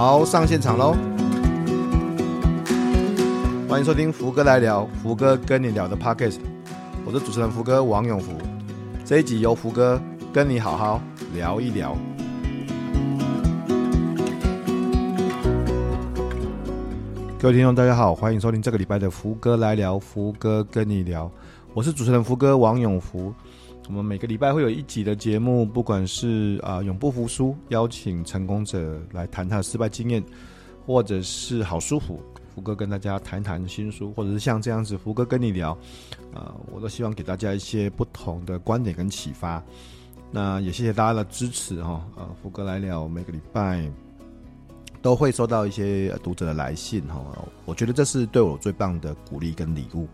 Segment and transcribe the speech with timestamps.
[0.00, 0.94] 好，上现场喽！
[3.68, 6.38] 欢迎收听福哥来聊，福哥跟你聊的 Podcast，
[7.04, 8.30] 我是主持人福哥王永福。
[9.04, 10.00] 这一集由福哥
[10.32, 11.02] 跟你好好
[11.34, 11.98] 聊一聊。
[17.36, 21.28] 各位听众，大家好，欢迎收听这个礼拜的福哥来聊，福哥跟你聊，
[21.74, 23.34] 我是主持人福哥王永福。
[23.88, 30.22] 我们每个礼拜会有一集的节目，不管是啊、永不服输，邀请成功者来谈他的失败经验，
[30.86, 32.22] 或者是好舒服，
[32.54, 35.72] 福哥跟大家谈谈新书，或者是像这样子，福哥跟你聊，
[36.34, 39.62] 啊、呃，我都希望给大家一些不同的观点跟启发。
[40.30, 43.90] 那也谢谢大家的支持哈，呃，福哥来聊每个礼拜
[45.00, 47.24] 都会收到一些读者的来信哈，
[47.64, 50.06] 我觉得这是对我最棒的鼓励跟礼物。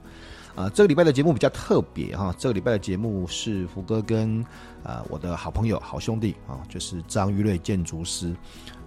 [0.54, 2.32] 啊、这个礼拜的节目比较特别哈。
[2.38, 4.40] 这个礼拜的节目是福哥跟
[4.84, 8.32] 啊、我的好朋友、好兄弟啊，就是张玉瑞建筑师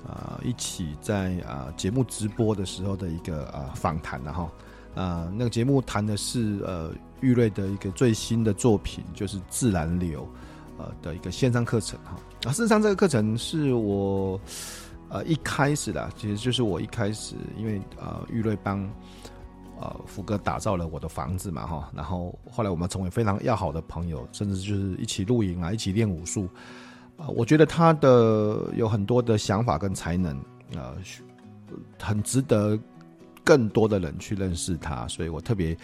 [0.08, 4.50] 啊、一起在啊、节目直播的时候的一个啊、访谈然后
[4.96, 10.26] 啊，那个节目谈的是呃玉瑞的一个最新的作品，就是自然流
[10.78, 12.16] 呃的一个线上课程哈。
[12.46, 14.40] 啊，事实上这个课程是我
[15.10, 18.90] 呃一开始的，其实就是我一开始因为啊、玉瑞帮。
[19.80, 26.46] 呃，福哥打造了我的房子嘛，哈，然后后来我们成为非常要好的朋友，甚至就是一起露营啊，一起练武术，
[27.16, 30.36] 啊、呃，我觉得他的有很多的想法跟才能，
[30.76, 30.96] 呃，
[32.02, 32.78] 很值得
[33.44, 35.78] 更多的人去认识他，所以我特别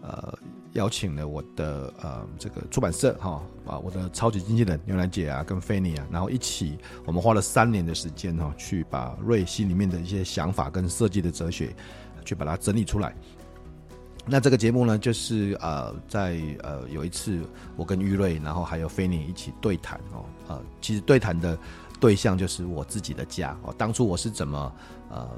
[0.00, 0.32] 呃
[0.74, 11.74] 邀请了我的呃这个出版社哈啊，我的超级经纪人牛兰姐啊跟菲尼啊，然后一起我们花了三年的时间哈，去把瑞心里面的一些想法跟设计的哲学，
[12.24, 13.12] 去把它整理出来。
[14.30, 17.42] 那这个节目呢，就是呃，在呃有一次
[17.76, 21.58] 我跟玉瑞，然后还有菲尼一起对谈哦，呃，其实对谈的
[21.98, 23.74] 对象就是我自己的家哦。
[23.76, 24.72] 当初我是怎么
[25.10, 25.28] 呃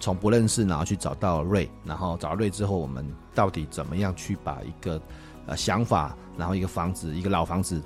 [0.00, 4.98] 从不认识，然后去找到瑞，然后找到瑞之后，我们到底怎么样去把一个
[5.44, 7.78] 呃想法，然后一个房子，一个老房子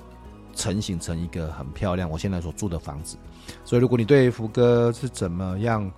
[0.55, 3.17] 成型成一个很漂亮我现在所住的房子。
[3.65, 5.91] 所以如果你对福哥是怎么样，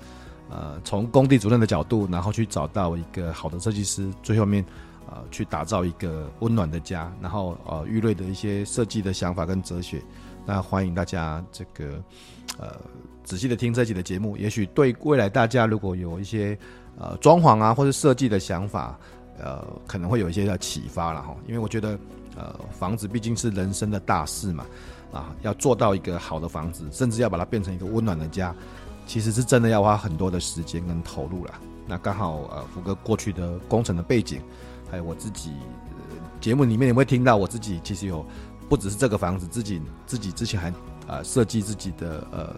[0.52, 4.66] 呃，从工地主任的角度，然后去找到一个好的设计师，最后面，
[5.10, 7.10] 呃，去打造一个温暖的家。
[7.22, 10.02] 然后，呃，玉瑞的一些设计的想法跟哲学，
[10.46, 12.04] 那欢迎大家这个，
[12.60, 12.76] 呃，
[13.24, 14.36] 仔细的听这期的节目。
[14.36, 16.58] 也许对未来大家如果有一些，
[17.00, 19.00] 呃，装潢啊或者设计的想法，
[19.40, 21.34] 呃，可能会有一些的启发了哈。
[21.48, 21.98] 因为我觉得，
[22.36, 24.66] 呃，房子毕竟是人生的大事嘛，
[25.14, 28.54] 啊，要做到一个好的房子，甚至要把它变成一个温暖的家。
[29.12, 31.54] 其实是真的要花很多的时间跟投入了。
[31.86, 34.40] 那刚好呃，福哥过去的工程的背景，
[34.90, 35.52] 还有我自己
[36.40, 38.26] 节、目里面你会听到我自己其实有
[38.70, 40.74] 不只是这个房子，自己自己之前还
[41.08, 42.56] 呃设计自己的呃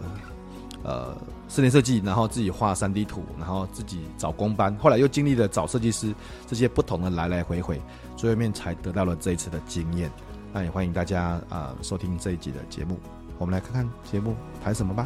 [0.84, 1.16] 呃
[1.48, 6.14] 室内设计，然后自己画 3D 图，然后自己找工班，后来又经历了找设计师
[6.46, 7.82] 这些不同的来来回回，
[8.16, 10.08] 最后面才得到了这一次的经验。
[10.52, 12.96] 那也欢迎大家啊、收听这一集的节目，
[13.38, 15.04] 我们来看看节目谈什么吧。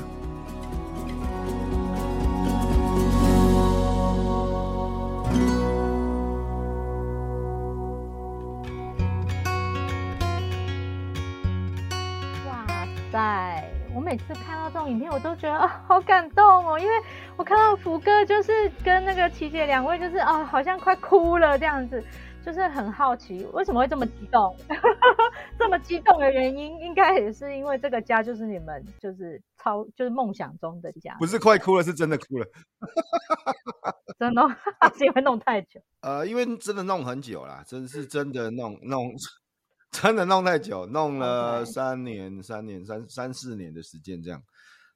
[16.08, 16.78] 感动哦！
[16.78, 16.92] 因为
[17.36, 22.02] 我看到福哥就是跟那个琪姐两位，就是啊，好像快哭了这样子，
[22.42, 24.56] 就是很好奇为什么会这么激动。
[25.58, 31.14] 这么激动的原因，应该也是因为这个家就是你们就是超就是梦想中的家。
[31.18, 32.46] 不是快哭了，是真的哭了。
[34.18, 34.42] 真的，
[34.96, 35.78] 是因为弄太久。
[36.00, 39.12] 呃，因为真的弄很久了，真是真的弄弄。
[39.90, 44.38] 真的弄太久，弄了三年、三年、三三四年的时间，这样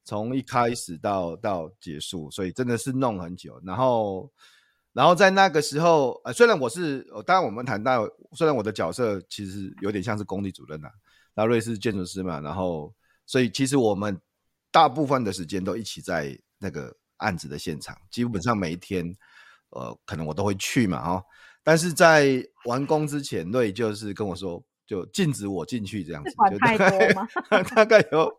[0.05, 3.59] 从一开始到到结束，所以真的是弄很久。
[3.63, 4.31] 然后，
[4.91, 10.91] 然后在那个时候，呃，虽然我是，当然我们谈到，虽然我的角色其实有点像是工地主任呐、啊，
[11.35, 12.93] 那瑞士建筑师嘛，然后，
[13.25, 14.19] 所以其实我们
[14.71, 19.15] 大部分的时间都一起在那个案子的现场，基本上每一天，
[19.69, 21.23] 呃，可能我都会去嘛，哈。
[21.63, 24.63] 但是在完工之前，瑞就是跟我说。
[24.85, 27.13] 就禁止我进去这样子，就大概
[27.73, 28.29] 大概有，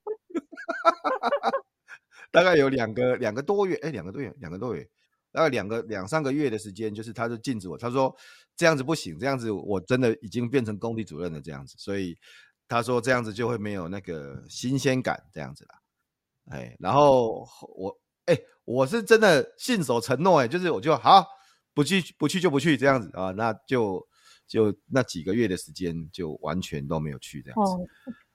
[2.31, 4.89] 大概有两个两个多月，哎、欸，两个多月，两个多月，
[5.31, 8.15] 大概两个两三个月的时间，就是他就禁止我，他说
[8.57, 12.19] 这样子不行，这样子我真的已经变成工地主任了这样子，所以
[12.67, 15.81] 他说这样子就会没有那个新鲜感这样子啦，
[16.51, 17.47] 哎，然后
[17.77, 17.97] 我
[18.27, 21.27] 哎、欸，我是真的信守承诺，哎，就是我就好
[21.73, 24.07] 不去不去就不去这样子啊，那就。
[24.47, 27.73] 就那几个月的时间，就完全都没有去这样子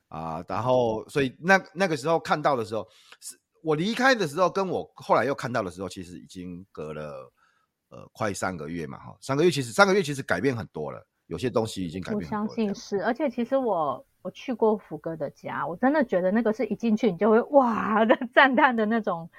[0.10, 2.88] 啊，然后所以那那个时候看到的时候，
[3.20, 7.32] 是我离开的时候，跟我后来又看到的时候，其实已经隔了
[7.90, 12.44] 呃快三个月嘛，哈，三个月其实三个月其实改变很多了，有些东西已经改变很多了。
[12.44, 19.30] 我相信是，而且其实我我去过福哥的家，我真的觉得那个是一进去你就会哇的 赞叹的那种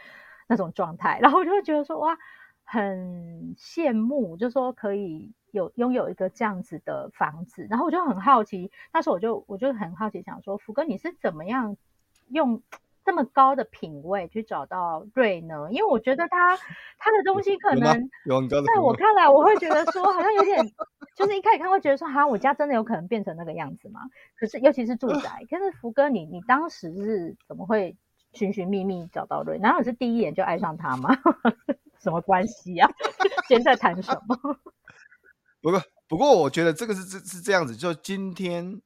[0.46, 2.16] 那种状态，然后我就会觉得说哇，
[2.62, 11.76] 很羡慕，就说可以有拥有一个这样子的房子，然后我就很好奇，那时候我就我就很好奇，想说福哥你是怎么样
[12.28, 12.62] 用。
[13.02, 15.68] 这么高的品味去找到瑞呢？
[15.70, 16.54] 因为我觉得他
[16.98, 18.08] 他的东西可能
[18.50, 20.70] 在我看来，我会觉得说好像有点，
[21.16, 24.02] 就是一开始看会觉得说，哈我家真的有可能变成那个样子吗？
[24.36, 27.96] 可是尤其是住宅，可是福哥你你当时是怎么会
[28.34, 29.58] 寻寻觅觅找到瑞？
[29.58, 31.08] 难道你是第一眼就爱上他吗？
[31.98, 32.90] 什么关系啊？
[33.48, 34.36] 现在谈什么？
[35.60, 38.80] 不过不过我觉得这个是是是这样子，就今天。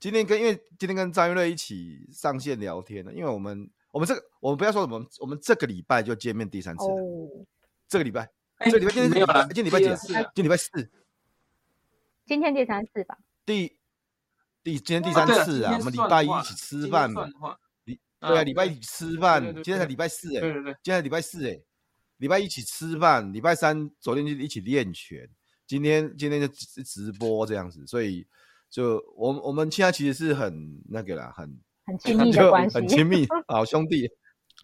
[0.00, 6.94] 今天跟因为今天跟张云乐一起上线聊天了，因为我们我们这个我们不要说什么，我们这个礼拜就见面第三次了。
[6.94, 7.44] 哦、
[7.88, 9.88] 这个礼拜，欸、这个礼拜今天礼拜今天礼拜几？
[10.06, 10.70] 今天礼拜四。
[12.26, 13.18] 今天第三次吧。
[13.44, 13.76] 第
[14.62, 15.76] 第今天第三次啊！
[15.76, 17.28] 我们礼拜一一起吃饭嘛。
[17.82, 19.42] 礼对啊，礼拜一起吃饭。
[19.52, 20.40] 今天才礼拜四哎。
[20.40, 20.72] 对对对。
[20.74, 21.60] 今天才礼拜四哎。
[22.18, 25.28] 礼拜一起吃饭，礼拜三昨天就一起练拳，
[25.68, 28.26] 今天今天就直直播这样子，所以。
[28.70, 34.06] 就我们我们现在其实是很那个啦，很很亲密的关系，很亲密，好兄弟。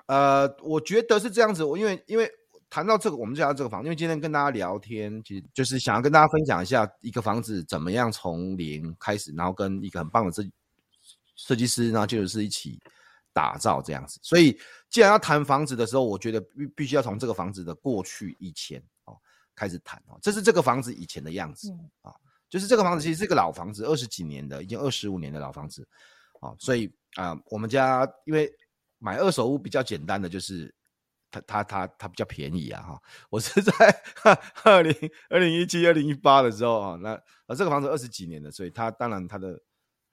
[0.09, 2.31] 呃，我觉得是这样子，我因为因为
[2.69, 10.43] 谈到这个，我们就要这个房，因为今天跟大家聊天，其实就是想要跟大家分享一下一个房子怎么样从零开始，然后跟一个很棒的设
[11.35, 12.79] 设计师，然后就是一起
[13.33, 14.21] 打造这样子。
[14.23, 14.55] 所以
[14.91, 18.85] 既然要谈房子的时候，我觉得必必须要从这个房子的过去以前哦
[19.55, 21.71] 开始谈哦，这是这个房子以前的样子
[22.03, 22.11] 啊。
[22.11, 22.21] 嗯
[22.51, 25.85] 就是这个房子其实是个老房子，二十几年的，已经二十五年的老房子，
[26.41, 26.87] 啊，所以
[27.17, 28.49] 啊、呃，我们家因为
[28.99, 30.73] 买二手屋比较简单的就是
[31.33, 33.73] 它它它它比较便宜啊，哈，我是在
[34.63, 34.95] 二零
[35.31, 37.15] 二零一七二零一八的时候啊，那
[37.47, 39.61] 啊这个房子二十几年的，所以它当然它的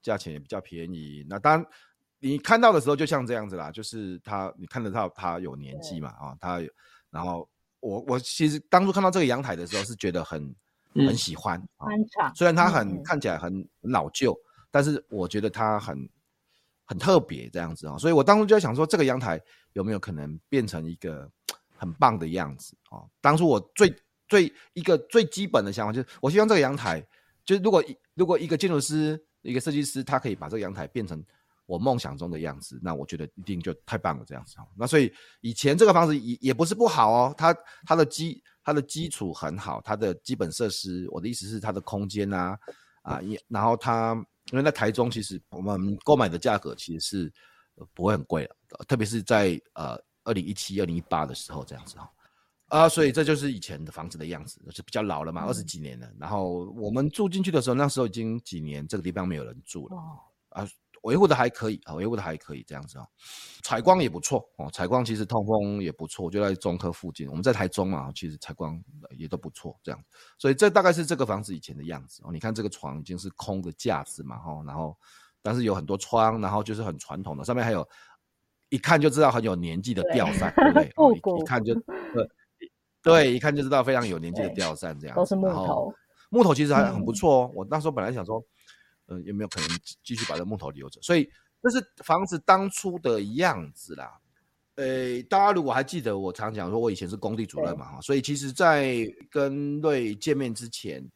[0.02, 1.24] 价钱也比较便宜。
[1.28, 1.66] 那当然
[2.18, 6.68] 你看到的时候就像这样子啦，就是它你看得到它有年纪嘛，啊，它有，
[7.10, 7.48] 然后
[7.82, 10.54] 我我其实当初看到这个阳台的时候是觉得很。
[10.94, 11.88] 很喜欢啊，
[12.34, 14.38] 虽然它很看起来很老旧，
[14.70, 16.06] 但是我觉得它很
[16.84, 19.40] 很特别这样子啊，所以我当初就在想说，这个阳台
[19.72, 21.26] 有没有可能变成一个
[21.78, 23.00] 很棒的样子啊？
[23.22, 23.90] 当初我最
[24.28, 27.02] 最一个最基本的想法就是，我希望这个阳台，
[27.42, 27.82] 就是如果
[28.12, 31.24] 如果一个建筑师一个设计师，他可以把这个阳台变成
[31.66, 34.56] 我梦想中的样子，那我觉得一定就太棒了这样子。
[34.76, 37.56] 那所以以前这个房子也也不是不好哦，它
[37.86, 38.42] 它的基。
[38.64, 42.56] 它的基础很好，它的基本设施，我的意思是它的空间啊，
[43.02, 44.14] 啊，也然后它
[44.52, 47.32] 因为在台中，其实我们购买的价格其实是
[47.92, 52.08] 不会很贵的，特别是在呃二零一七、二零一八的时候这样子哈，
[52.68, 56.08] 啊，所以这就是以前的房子的样子，就是比较老了嘛，二十几年了。
[56.16, 59.96] 然后我们住进去的时候，那时候已经几年，这个地方没有人住了
[60.50, 60.68] 啊。
[61.02, 63.04] 维护的还可以啊，维护的还可以这样子啊，
[63.62, 68.80] 采光也不错哦，采光其实通风也不错，就在中科附近，我们在台中嘛，其实采光
[69.16, 70.00] 也都不错这样，
[70.38, 72.30] 所以这大概是这个房子以前的样子哦。
[72.32, 74.96] 你看这个床已经是空的架子嘛，哈，然后
[75.42, 77.88] 但是有很多窗，然后就是很传统的，上面还有
[78.68, 80.84] 一看就知道很有年纪的吊扇，对不对？
[81.36, 82.30] 一一看就对，
[83.02, 85.92] 对，一看就知道非常有年纪的吊扇这样，都是木头，
[86.30, 87.50] 木头其实还很不错哦。
[87.54, 88.40] 我那时候本来想说。
[89.06, 89.68] 呃，有没有可能
[90.02, 91.00] 继续把这木头留着？
[91.02, 91.28] 所以
[91.62, 94.18] 这是房子当初的样子啦。
[94.76, 101.06] 呃，大家如果还记得，我常讲说，我以前是工地主任嘛，哈所以其实，在跟瑞见面之前，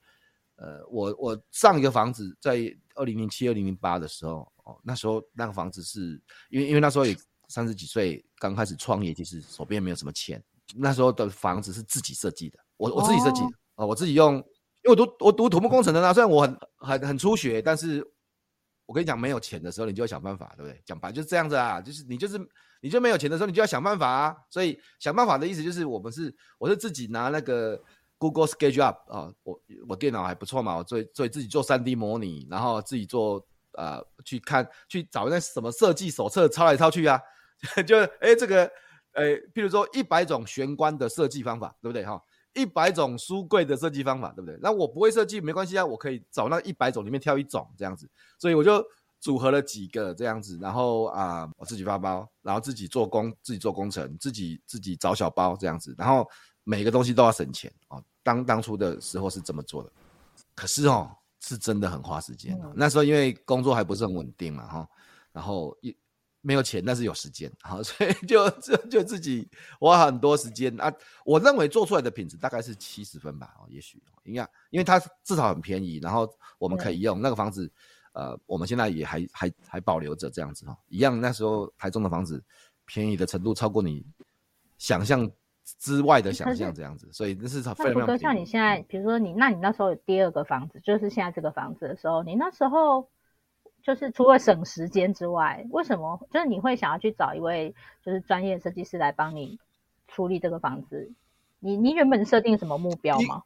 [0.57, 2.59] 呃，我我上一个房子在
[2.95, 7.17] 二零零七、二零零八的时候，哦，那时候那个房子是因为因为那时候也
[7.49, 10.43] 三十几岁，刚开始创业，其实手边没有什么钱，
[10.75, 14.45] 那时候的房子是自己设计的，我我自己设计的啊，我自己用。
[14.87, 18.07] 因为我读我读土木工程的啦，虽然我很很很初学，但是
[18.87, 20.81] 我跟你讲，没有钱的时候，你就要想办法，对不对？
[20.85, 22.39] 讲白就是这样子啊，就是你就是
[22.81, 24.37] 你就没有钱的时候，你就要想办法啊。
[24.49, 27.83] 所以想办法的意思就是，我们是我是自己拿那个
[28.17, 37.21] Google SketchUp 啊，我我电脑还不错嘛，我所以所以自己做三 D 模拟，然后自己做呃去看去找那什么设计手册抄来抄去啊，
[37.85, 38.71] 就哎、欸、这个
[39.15, 42.23] 呃，譬如说一百种玄关的设计方法，对不对哈？
[42.57, 44.59] 一百种书柜的设计方法，对不对？
[44.61, 48.85] 那我不会设计没关系啊，我可以找那一百种里面挑一种这样子，所以我就
[49.21, 56.29] 组合了几个这样子，然后啊、呃，我自己发包，然后自己做工，自己做工程，自己自己找小包这样子，然后
[56.65, 58.03] 每个东西都要省钱哦。
[58.23, 59.93] 当当初的时候是这么做的，
[60.55, 61.11] 可是哦，
[61.41, 62.59] 是真的很花时间。
[62.63, 64.89] 嗯、那时候因为工作还不是很稳定嘛，哈，
[65.33, 65.97] 然后一。
[66.47, 69.49] 没有钱，但是有时间，好， 所以就就就自己
[69.81, 70.93] 花很多时间啊。
[71.25, 77.69] 我认为做出来的品质大概是七十分吧，哦，也许应该，因为它至少很便宜，然后我们可以用那个房子，
[78.13, 82.41] 呃，我们现在也还还还保留着这样子哈，一样那时候台中的房子
[82.85, 84.07] 便宜的程度超过你
[84.79, 85.29] 想象
[85.81, 88.07] 之外的想象这样子，所以那是非常。
[88.07, 93.11] 那像你现在，比如说你，那你那时候有第二个房子，就是现在这个房子的时候，你那时候。
[93.87, 97.73] 就是除了省时间之外，为什么就是你会想要去找一位
[98.05, 99.61] 就是专业设计师来帮你
[100.09, 101.13] 处理这个房子？
[101.61, 103.45] 你你原本设定什么目标吗？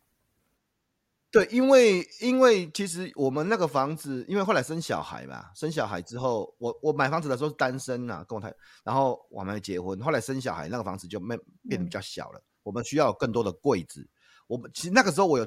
[1.30, 8.50] 对，因为因为其实我们那个房子，因为后来生小孩嘛，生小孩之后，我我买房子的时候是单身啊，跟我太，
[8.82, 14.08] 然后我们没结婚，后来生小孩，那个房子就变变得比较小了，嗯、我们需要更多的柜子。
[14.46, 15.46] 我们其实那个时候我有。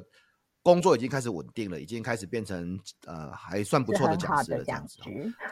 [0.64, 4.98] 工作已经开始稳定了，已经开始变成呃还算不错的讲师了，这样子。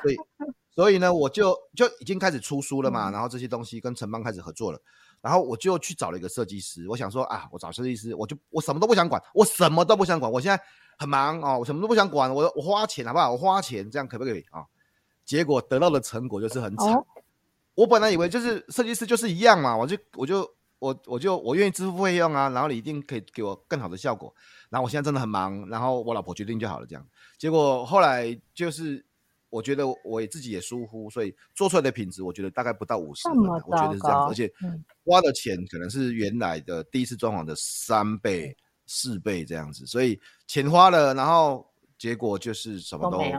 [0.01, 0.17] 所以
[0.73, 4.81] 所以呢，我就就已经开始出书了嘛，嗯、然后这些东西跟城邦开始合作了，
[5.19, 6.87] 然后我就去找了一个设计师。
[6.87, 10.31] 我想说啊，我找设计师，我就我什么都不想管，我什么都不想管。
[10.31, 10.63] 我现在
[10.97, 13.33] 很忙哦，我什么都不想管，我我花钱好不好？
[13.33, 14.65] 我花钱这样可不可以啊、哦？
[15.25, 16.93] 结果得到的成果就是很惨。
[16.93, 17.05] 哦、
[17.75, 20.49] 我本来以为就是设计师就是一样嘛，我就我就
[20.81, 24.33] 我我就我愿意支付费用啊，然后你一定可以给我更好的效果。
[24.67, 27.07] 然后我现在真的很忙，然后我老婆决定就好了，这样。
[27.37, 29.05] 结果后来就是，
[29.51, 34.27] 我觉得我也自己也疏忽，所以做出来的品质，我觉得大概不到五十分，我觉得是这样。
[34.27, 34.51] 而且
[35.05, 38.57] 花的钱可能是原来的第一次装潢的三倍、
[38.87, 41.63] 四倍这样子，所以钱花了，然后
[41.99, 43.29] 结果就是什么都没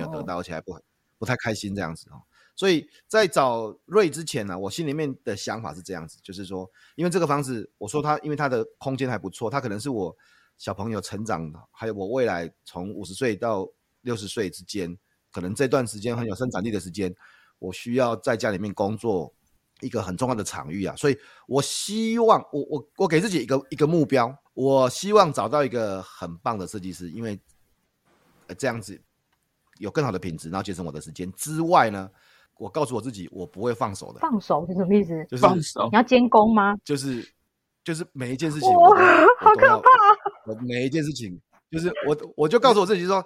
[0.00, 0.76] 有得到，而且还不
[1.18, 2.20] 不太开心这样子哦。
[2.60, 10.14] 所以在找瑞之前呢，我心里面的想法是这样子，就是说，因为这个房子，我说它，因为它的空间还不错，它可能是我。
[10.58, 13.66] 小朋友成长，还有我未来从五十岁到
[14.02, 14.94] 六十岁之间，
[15.32, 17.16] 可能这段时间很有生产力的时间，
[17.58, 19.32] 我需要在家里面工作，
[19.80, 21.16] 一个很重要的场域啊，所以
[21.48, 27.40] 我希望我我我给自己一个一个目标，我希望找到一个很棒的设计师，因为
[28.58, 29.00] 这样子
[29.78, 32.10] 有更好的品质，然后节省我的时间之外呢，
[32.60, 34.20] 我告诉我自己，我不会放手的。
[34.20, 35.24] 放手是什么意思？
[35.24, 36.76] 就是放手，你要监工吗？
[36.84, 37.26] 就是
[37.82, 38.96] 就是每一件事情我， 哇，
[39.40, 39.88] 好可怕。
[40.46, 41.40] 我每一件事情，
[41.70, 43.24] 就是我，我就告诉我自己说，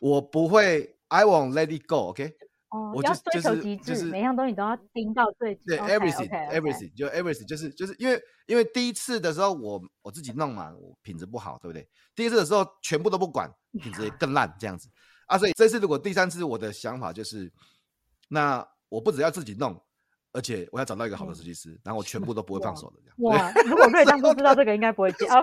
[0.00, 2.34] 我不会，I won't let it go，OK？
[2.70, 11.86] 哦，我就追求极致，就是每样东西都要盯到最对，everything，everything，就 everything，就是就是因为因为第一次的时候我我自己弄嘛，我品质不好，对不对？
[12.16, 13.48] 第一次的时候全部都不管，
[13.80, 14.88] 品质也更烂，这样子
[15.26, 17.52] 啊，所以这次如果第三次，我的想法就是，
[18.32, 19.78] 那我不只要自己弄，
[20.32, 23.16] 而且我要找到一个好的设计师，然后我全部都不会放手的这样。
[23.18, 25.36] 哇，如果瑞当初知道这个，应该不会接啊。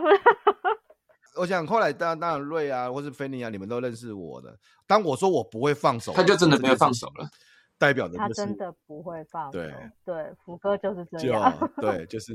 [1.38, 4.58] 我想后来当当然瑞啊，或是菲尼啊，你们都认识我的。
[4.88, 7.30] 当我说我不会放手，他就真的没有放手了，
[7.78, 9.52] 代表的他真的不会放手。
[9.52, 9.72] 对
[10.04, 11.70] 对，福哥就是这样。
[11.78, 12.34] 对， 就是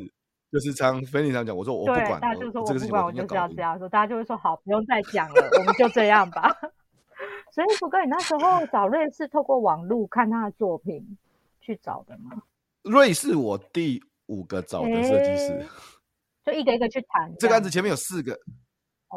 [0.53, 6.57] 就是常菲尼常讲，我说我不管，大家就说我不管，我就是要这样说，大家就会说好，不用再讲了，我们就这样吧。
[7.55, 11.17] 所以福哥，你那时候找瑞士透过网络看他的作品
[11.61, 12.43] 去找的吗？
[12.83, 15.65] 瑞士我第五个找的设计师，
[16.45, 17.33] 就一个一个去谈。
[17.39, 18.37] 这个案子前面有四个。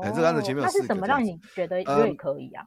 [0.03, 0.84] 哎，这个案子前面有四个。
[0.84, 2.63] 那是怎么让你觉得瑞可以啊？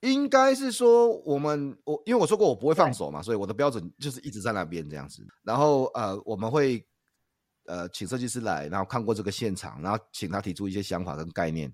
[0.00, 5.24] 嗯、应该是说我们我因为我说过我不会放手嘛，所以我的标准就是一直在那边这样子。
[5.44, 6.84] 然后呃，我们会
[7.66, 11.72] 呃请设计师来，然后看过这个现场，然后请他提出一些想法跟概念。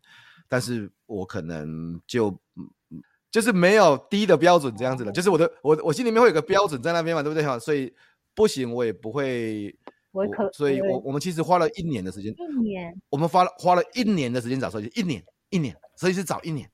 [0.49, 2.31] 但是我可能就
[3.37, 7.59] 就是没有低的标准这样子的，就是我的我我心里面会有个标准在那边嘛，对不对哈？
[7.59, 7.93] 所以
[8.35, 9.79] 不行，我也不会。
[10.11, 16.67] 我可，所以我我们其实花了一年的时间，一年，我们花了花了一年的时间找设计师，一年一年，设计师找一年，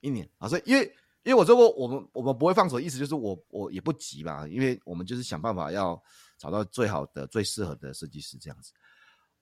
[0.00, 0.86] 一年啊，所以因为
[1.22, 6.02] 因为我说过，我们我们不会放手，意思就是我我也不急嘛，因为我们就是想办法要
[6.38, 8.72] 找到最好的、最适合的设计师这样子，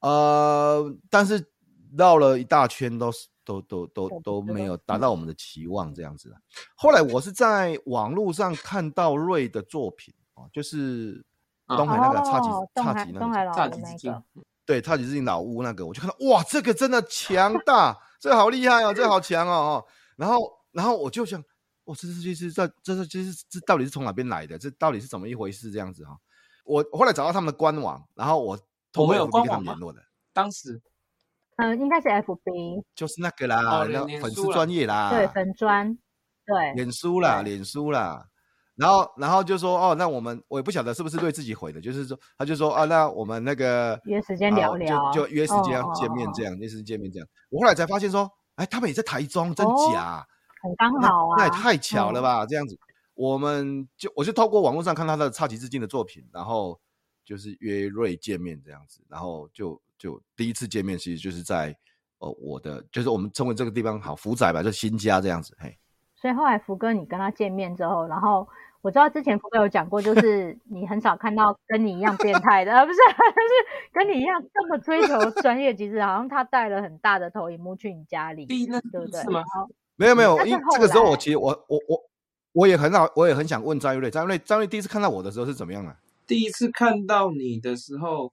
[0.01, 1.49] 呃，但是
[1.97, 6.31] 绕了一大圈都是都都都都都没有达到我们的期望这样子。
[6.77, 11.25] 后来我是在网络上看到瑞的作品啊，就是。
[11.77, 14.25] 东海那个侘寂侘寂那个侘寂之境，
[14.65, 19.85] 对侘寂之境老屋那个，我就看到哇，这个真的强大，这个好厉害哦，这个好强哦，
[20.17, 21.39] 然后然后我就想，
[21.85, 24.57] 哇，这设计师这这这这是这到底是从哪边来的？
[24.57, 25.71] 这到底是怎么一回事？
[25.71, 26.17] 这样子哈，
[26.65, 28.57] 我后来找到他们的官网，然后我
[28.91, 30.01] 通过 FB 跟他们联络的，
[30.33, 30.81] 当时，
[31.59, 35.93] 嗯，应该是 FB，就是那个啦，那粉丝专业啦，对粉专，
[36.47, 38.27] 对，脸书啦，脸书啦。
[38.77, 47.27] 然后，然后就说哦，那我们我也不晓得是不是对自己毁的，就是说，他就说啊，那我们那个约时间聊聊，就就约时间要见面这样，约时间见面这样。
[47.51, 50.25] 我后来才发现说，哎，他们也在台中，真假？
[50.63, 52.79] 很刚好啊，那也太巧了吧，这样子。
[53.15, 56.81] 我们就我就透过网络上看他的超级致敬的作品，然后
[57.25, 61.77] 就是约瑞见面这样子，然后就就第一次见面，其实就是在
[62.19, 65.77] 呃我的就是我们称为这个地方好福仔吧，就新家这样子，嘿。
[66.17, 68.49] 所以后来福哥你跟他见面之后，然后
[68.81, 79.23] 我知道之前福哥有讲过，就 是你很少看到跟你一样变态的，不是，就 是跟你一样这么追求专业机制，好像他带了很大的投影幕去你家里，对不对？
[79.23, 79.43] 是吗？
[79.97, 82.09] 没有没有，因为这个时候我其实我我我。
[82.53, 84.11] 我也很好，我也很想问张玉瑞。
[84.11, 85.95] 张玉瑞，张玉瑞第一次看到我的时候是怎么样的？
[86.27, 88.33] 第一次看到你的时候，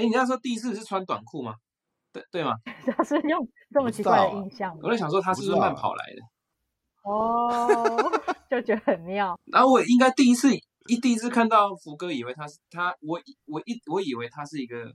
[0.00, 1.54] 哎，你那时候第一次是穿短裤吗？
[2.12, 2.54] 对对吗？
[2.96, 4.76] 他是用这么奇怪的印象。
[4.82, 6.22] 我在想说他是不是慢跑来的？
[7.04, 8.10] 哦，
[8.50, 9.38] 就觉得很妙。
[9.52, 10.48] 然后我应该第一次
[10.88, 14.92] 一第一次看到福哥，以为他是他，我我一我以为他是一个，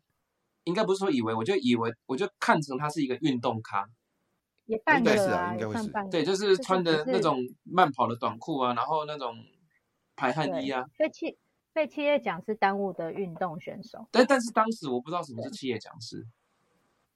[0.66, 3.86] 应该不是说以为，我就以为我就看成他是一个运动咖。
[4.66, 9.34] 也半个啊，应该会是，对，就是穿的那种慢跑的短裤啊，然后那种
[10.16, 10.84] 排汗衣啊。
[11.76, 14.08] 被企业讲师耽误的运动选手。
[14.10, 16.26] 但但是当时我不知道什么是企业讲师。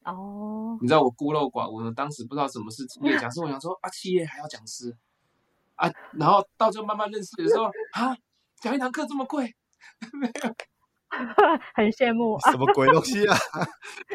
[0.04, 0.78] 哦。
[0.82, 4.94] 你知道我孤陋寡闻，我当时不知道什么是企业讲师，我想说啊，企业还要讲师
[5.76, 8.18] 啊，然后到最后慢慢认识的时候，啊，
[8.60, 9.56] 讲一堂课这么贵，
[10.12, 10.56] 没有，
[11.74, 12.38] 很羡慕。
[12.52, 13.38] 什么鬼东西啊？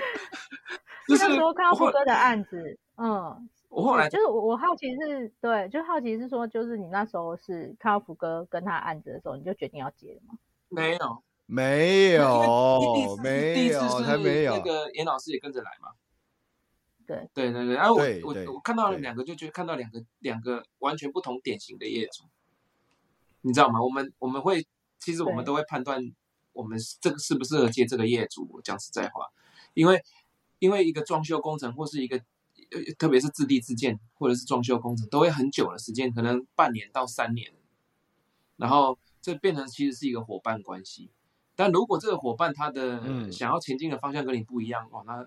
[1.08, 2.78] 就是说看到福哥的案子。
[2.96, 10.38] 嗯，我后来就是我，我好奇是对，就好奇是说，就是你那时候是看到福哥跟他案子的时候，你就决定要接了吗？
[10.69, 14.57] 没有，没有，没有，还没有。
[14.57, 15.90] 那个严老师也跟着来嘛？
[17.04, 17.75] 对，对，对，对。
[17.75, 22.23] 然后我我我看到了两个，就觉得看到两个两个完全不同典型的业主，
[23.40, 23.83] 你知道吗？
[23.83, 24.64] 我们我们会
[25.00, 26.00] 其实我们都会判断
[26.52, 28.49] 我们这个适不适合接这个业主。
[28.52, 29.26] 我讲实在话，
[29.75, 30.00] 因为
[30.61, 32.21] 因为一个装修工程或是一个。
[32.99, 37.52] 特别是自地自建或者是装修工程，都会很久的时间，可能半年到三年，
[38.56, 41.11] 然后这变成其实是一个伙伴关系。
[41.56, 45.25] 但如果这个伙伴他的想要前进的方向跟你不一样，哇，那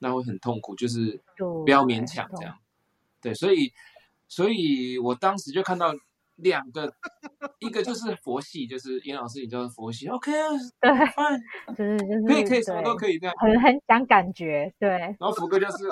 [0.00, 2.58] 那会很痛苦，就是不要勉强这样。
[3.20, 3.72] 对，所以
[4.26, 5.92] 所以我当时就看到
[6.36, 6.92] 两个，
[7.60, 10.48] 一个就是佛系，就是严老师，你叫佛系，OK 啊，
[10.80, 10.90] 对，
[11.76, 14.88] 就是就是可以可以什么都可以这样，很很讲感觉，对。
[14.88, 15.84] 然后福哥就是。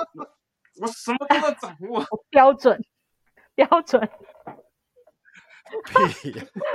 [0.81, 2.79] 我什么都要掌握， 标准，
[3.55, 4.09] 标准。
[5.85, 6.33] 屁！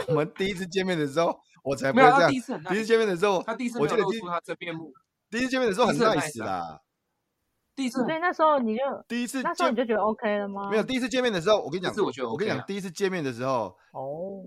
[0.07, 2.29] 我们第一次见面的时候，我才不会这样。
[2.29, 4.93] 第一次，第一次见面的时候，他第一次我就露出他真面目。
[5.31, 6.79] 第一次见面的时候很 nice 啦。
[7.75, 10.69] 第一次，所以那时候你就第一次，那时候你就觉得 OK 了吗？
[10.69, 14.45] 没有，第一次见面的时候，我跟你讲，我觉得我跟你讲，第一次见面的时候，哦，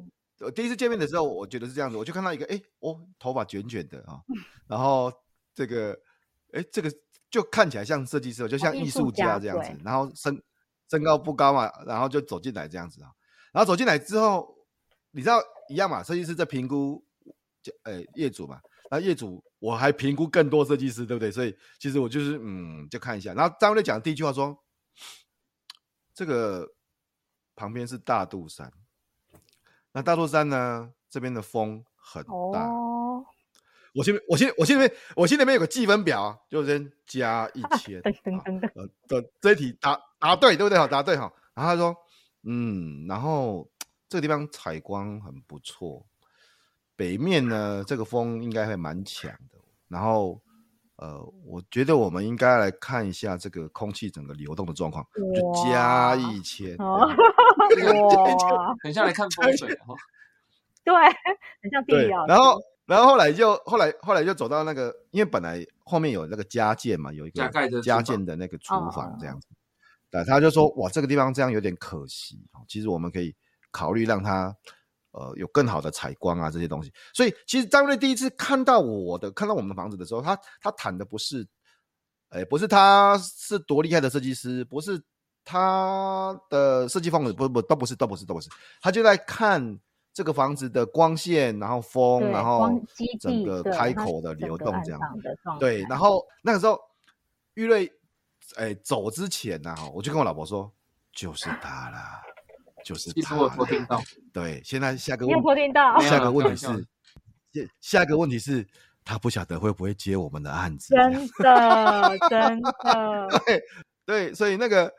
[0.55, 4.21] 第一次见面的时候，我觉得是这样子，我就看到一个，哎，哦，头发卷卷的啊，
[4.69, 5.12] 然后
[5.53, 5.99] 这个，
[6.53, 6.88] 哎，这个。
[7.30, 10.42] 就看起来像设计师，就像艺术家这样子，然后身
[10.88, 13.10] 身高不高嘛，然后就走进来这样子啊，
[13.52, 14.56] 然后走进来之后，
[15.10, 16.02] 你知道一样嘛？
[16.02, 17.04] 设计师在评估，
[17.60, 18.60] 就呃，业主嘛，
[18.90, 21.30] 那业主我还评估更多设计师，对不对？
[21.30, 23.34] 所以其实我就是嗯，就看一下。
[23.34, 24.56] 然后张瑞讲的第一句话说，
[26.14, 26.68] 这个
[27.56, 28.72] 旁边是大肚山，
[29.92, 32.68] 那大肚山呢，这边的风很大。
[32.68, 32.86] 哦
[33.96, 37.98] 我心里，我心里，我心里面，我心里面有个计分表啊，就先加一千。
[38.02, 38.70] 等等等等，
[39.09, 40.76] 呃，这一题答答对，对不对？
[40.76, 41.32] 好，答对哈。
[41.54, 41.96] 然后他说，
[42.42, 43.66] 嗯，然后
[44.06, 46.04] 这个地方采光很不错，
[46.94, 49.59] 北面呢，这个风应该会蛮强的。
[49.88, 50.38] 然后，
[50.96, 56.76] 呃，我觉得我们应该来看一下这个空气整个流动的状况，就加一千。
[56.85, 57.06] 哇，
[58.82, 59.94] 等一下来看风水哈。
[60.85, 60.94] 对，
[61.62, 62.32] 很像地理老师。
[62.32, 62.61] 然后。
[62.87, 67.49] 然后后来就后来后来就走到那个，因为本来后面有那个加建嘛，有一个
[67.83, 69.49] 加建的那个厨房这样子，
[70.09, 73.35] 对，他就说哇，这个地方这样有点可惜，其实我们可以
[73.72, 74.55] 考虑让他
[75.11, 76.92] 呃有更好的采光啊这些东西。
[77.12, 81.44] 所以其实张瑞第一次看到我的看到我们的房子的时候，他他谈的不是，
[82.29, 85.03] 哎，不是他是多厉害的设计师，不是
[85.44, 88.49] 他的设计风格，不不都不是都不是都不是，
[88.81, 89.81] 他就在看。
[90.16, 92.70] 这个房子的光线，然后风，然后
[93.20, 94.98] 整个开口的流动这样，
[95.61, 96.81] 对，然后那个时候
[97.52, 97.92] 玉瑞
[98.57, 100.72] 哎走之前呢，哈，我就跟我老婆说，
[101.12, 102.22] 就是他啦，
[102.83, 103.37] 就是他。
[103.37, 104.02] 我偷听到。
[104.33, 105.44] 对，现在下个问题，
[106.09, 106.66] 下个问题是，
[107.52, 108.66] 下下个问题是，
[109.05, 110.94] 他不晓得会不会接我们的案子。
[110.94, 113.29] 真的，真的。
[113.44, 113.62] 对
[114.07, 114.90] 对，所以那个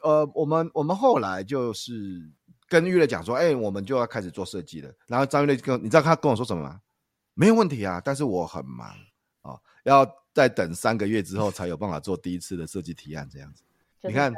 [0.00, 2.30] 呃，我们我们后来就是。
[2.74, 4.90] 跟玉瑞讲说，哎、欸，我们就要开始做设计了。
[5.06, 6.80] 然后张玉瑞跟你知道他跟我说什么吗？
[7.34, 8.88] 没有问题啊，但是我很忙
[9.42, 13.62] 哦，要再等三个月之后才有办法做第一次的设计提案这样子。
[14.02, 14.32] 你看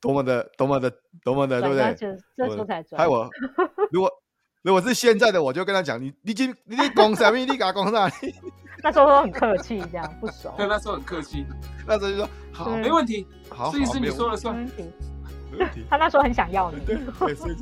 [0.00, 1.94] 多么的多么的多么的，对不对？
[2.36, 3.30] 这时候才还有我，
[3.92, 4.10] 如果
[4.62, 7.38] 如果是现在的，我就跟他讲，你你今你讲什么？
[7.38, 8.10] 你给他讲啥？
[8.82, 10.52] 那时候都很客气，这样不熟。
[10.56, 11.46] 对，那时候很客气，
[11.86, 14.54] 那时候就说好，没问题，好，设计师你说了算。
[14.54, 14.90] 没问题，
[15.50, 15.84] 没问题。
[15.90, 16.80] 他那时候很想要你。
[16.84, 17.56] 对，所以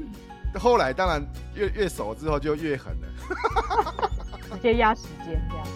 [0.59, 4.11] 后来当然越越熟之后就越狠了，
[4.53, 5.67] 直接压时间这样。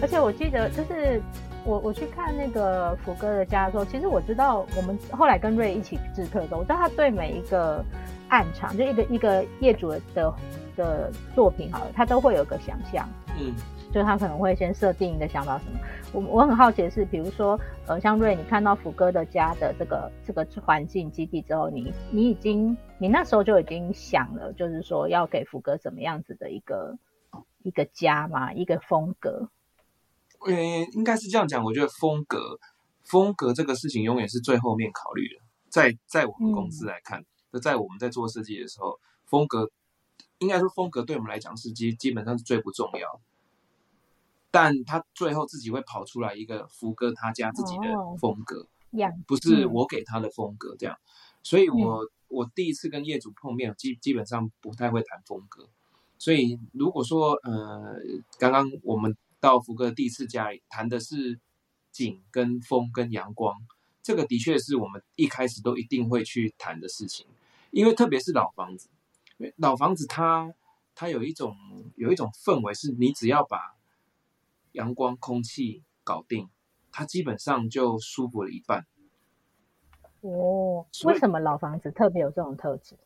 [0.00, 1.20] 而且我记得，就是
[1.64, 7.82] 我我去看那个福哥的家的时候，其实我知道，我们后来跟瑞一起制特候，我知道他对每一个
[8.28, 10.34] 案场，就一个一个业主的
[10.76, 13.08] 的作品，好了，他都会有个想象，
[13.38, 13.54] 嗯，
[13.92, 15.78] 就他可能会先设定一个想法什么。
[16.12, 26.96] 我我很好奇的是，比如说，呃，像瑞，你看到福哥的家的这个这个环境基地之后，你你已经你那时候就已经想了，就是说要给福哥怎么样子的一个
[27.62, 29.48] 一个家嘛，一个风格。
[30.46, 30.54] 嗯，
[30.92, 31.64] 应该是这样讲。
[31.64, 32.38] 我觉得风格，
[33.02, 35.36] 风格这个事情永远是最后面考虑的。
[35.68, 37.26] 在在我们公司来看，就、
[37.58, 39.70] 嗯、在我们在做设计的时候，风格
[40.38, 43.20] 应该说风格对我们来讲是基基本上是最不重要。
[44.50, 47.88] 但他最后自己会跑出来一个福哥他家自己的
[48.20, 48.60] 风格，
[48.92, 50.98] 哦、不是我给他的风格这样。
[51.42, 55.68] 所以我、嗯、我第一次跟业主碰面，基基本上不太会谈风格。
[56.18, 57.98] 所以如果说呃，
[58.38, 59.16] 刚刚我们。
[59.40, 61.38] 到福哥第一次家里谈的是
[61.92, 63.54] 景跟风跟阳光，
[64.02, 67.26] 这个的确是我们一开始都一定会去谈的事情，
[67.74, 68.88] 因为特别是老房子，
[69.56, 70.54] 老房子它
[70.94, 71.56] 它有一种
[71.96, 73.74] 有一种氛围，是你只要把
[74.72, 76.48] 阳光空气搞定，
[76.92, 78.86] 它基本上就舒服了一半。
[80.20, 82.96] 哦，为什么老房子特别有这种特质？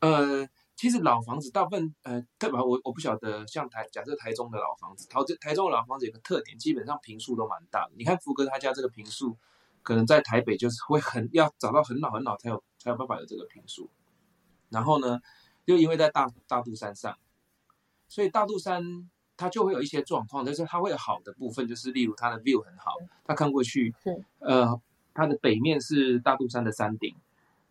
[0.00, 0.48] 呃。
[0.76, 7.92] 其实老房子大部分，呃，特别我我不晓得，像台假设台中的老房子，台台中的老房子有个特点，基本上坪数都蛮大的。
[7.96, 9.38] 你看福哥他家这个坪数，
[9.84, 13.88] 可能在台北就是会很要找到很老很老才有才有办法有这个坪数。
[14.74, 15.18] 然后呢，
[15.64, 17.16] 又因为在大大肚山上，
[18.08, 19.08] 所以大肚山
[19.38, 22.92] 它就会有一些状况，但是它会有好的部分，就是例如它的 view 很好，
[23.24, 23.94] 它看过去，
[24.40, 24.78] 呃，
[25.14, 27.14] 它的北面是大肚山的山顶，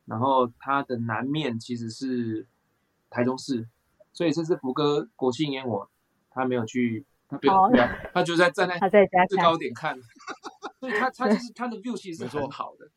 [0.06, 2.48] 然后它的南面其实是。
[3.16, 3.70] 台中市，
[4.12, 5.88] 所以这次福哥国庆烟火，
[6.32, 8.80] 他没有去，他不要，他就在站在
[9.28, 9.96] 最高点看，
[10.82, 12.90] 所以他他就是他的 view 其实是很好的，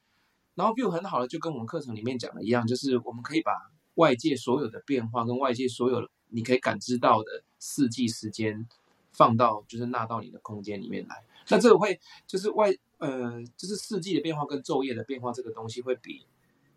[0.55, 3.53] 然后 view 很好的就跟我们课程里面讲的一样，就是我们可以把
[3.97, 8.67] 外界所有的变化跟外界所有你可以感知到的四季时间
[9.13, 16.25] 放到就是纳到你的空间里面来，那这个会就是外呃就是四季的变化跟昼夜的变化这个东西会比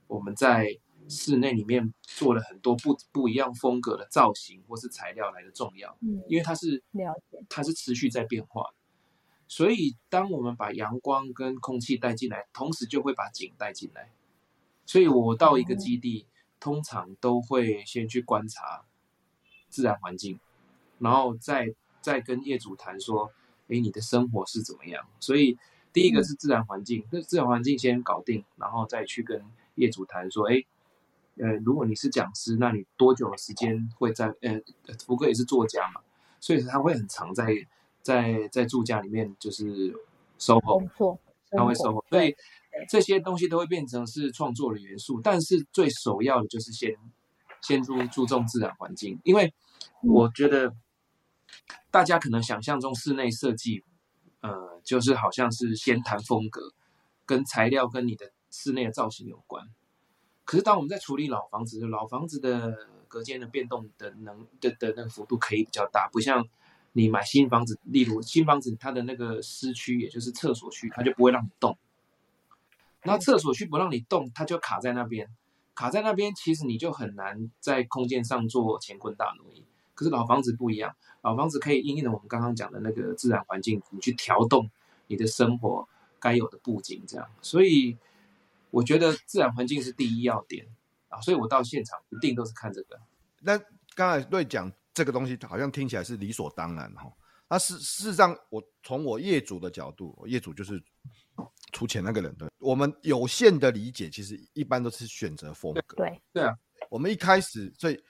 [0.08, 0.80] 我们在。
[1.08, 8.66] 室内里面做了很多不不一样风格的造型或是材料来的重要，嗯，因为它是了解，它是持续在变化，
[9.48, 14.12] 所以当我们把阳光跟空气带进来，同时就会把景带进来。
[14.86, 18.84] 所以我到一个基地，嗯，通常都会先去观察
[19.70, 20.40] 自然环境，
[20.98, 23.32] 然后再再跟业主谈说，
[23.68, 25.06] 诶，你的生活是怎么样？
[25.20, 25.58] 所以
[25.94, 29.44] 第一个是自然环境，那，嗯，自然环境先搞定，然后再去跟
[29.76, 30.66] 业主谈说，诶。
[31.42, 34.28] 呃，如果你是讲师，那你多久的时间会在？
[34.42, 34.60] 呃，
[35.06, 36.02] 福哥也是作家嘛，
[36.42, 37.66] 所以他会很常在
[38.02, 39.94] 在在住家里面就是
[40.38, 41.18] SOHO，
[41.52, 42.36] 他会 SOHO，所以
[42.88, 45.20] 这些东西都会变成是创作的元素。
[45.22, 46.96] 但是最首要的就是先
[47.62, 49.54] 先注注重自然环境，因为
[50.02, 50.74] 我觉得
[51.92, 53.84] 大家可能想象中室内设计，
[54.42, 56.74] 呃，就是好像是先谈风格，
[57.26, 59.68] 跟材料跟你的室内的造型有关。
[60.46, 62.76] 可是，当我们在处理老房子，老房子的
[63.08, 66.48] 隔间的变动的能的的那个幅度可以比较大，不像
[66.94, 71.78] 你买新房子，例如新房子它的那个湿区，也就是厕所区，它就不会让你动。
[73.04, 75.30] 那厕所区不让你动，它就卡在那边，
[75.76, 79.64] 卡在那边，其实你就很难在空间上做乾坤大挪移。
[79.94, 84.70] 可是老房子不一样，老房子可以因应我们刚刚讲的那个自然环境，你去调动
[85.08, 85.88] 你的生活
[86.20, 87.98] 该有的布景，这样，所以。
[88.72, 90.64] 我觉得自然环境是第一要点
[91.08, 93.02] 啊，所以我到现场一定都是看这个。
[93.40, 93.58] 那
[93.96, 97.12] 刚才对讲这个东西，好像听起来是理所当然哈。
[97.50, 100.80] 那事事实上，我从我业主的角度，业主就是
[101.72, 105.96] 出钱那个人，对，我们有限的理解，其实一般都是选择风格。
[105.98, 106.56] 对对啊，
[106.90, 108.02] 我们一开始，所以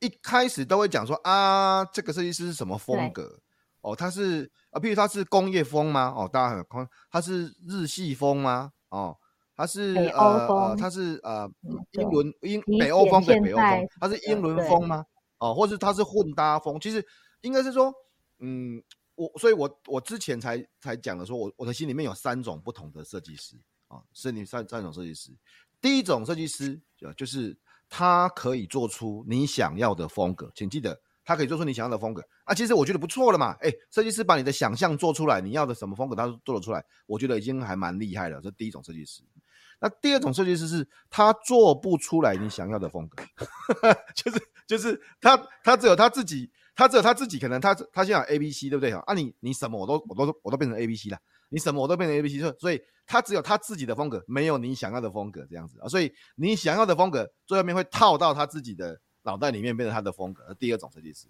[0.00, 3.40] 一开始都会讲说啊，这个设计师是什么风格？
[3.80, 6.12] 哦，他是啊，譬如他是工业风吗？
[6.16, 8.72] 哦，大家很空，他是日系风吗？
[8.88, 9.16] 哦。
[9.60, 11.50] 他是呃，他是呃，
[11.90, 15.04] 英伦英北欧风对北欧风，他是英伦风吗？
[15.38, 16.78] 哦，或者他是混搭风？
[16.78, 17.04] 其实
[17.40, 17.92] 应该是说，
[18.38, 18.80] 嗯，
[19.18, 23.56] 我所以我，我之前才才讲的说，我我的心里面有三种不同的设计师
[23.88, 25.32] 啊，是你三三种设计师。
[25.80, 32.54] 第一种设计师就就是他可以做出你想要的风格，请记得他可以做出你想要的风格啊。
[32.54, 38.40] 其实我觉得不错了嘛，哎，设计师把你的想象做出来，你要的什么风格他都做得出来，我觉得已经还蛮厉害了。
[38.40, 39.22] 这第一种设计师。
[39.80, 43.22] 那第二种设计师是他做不出来你想要的风格，
[44.14, 49.12] 就是就是他他只有他自己，他只有他自己，可能他他现在 A B C 对不对啊？
[49.12, 55.88] 你你什么我都我都我都变成 A B C 了，你什么我都变成 A B C，所以他只有他自己的风格，没有你想要的风格这样子啊。
[55.88, 60.54] 所以你想要的风格最后面会套到他自己的脑袋里面，变成他的风格。
[60.54, 61.26] 第二种设计师，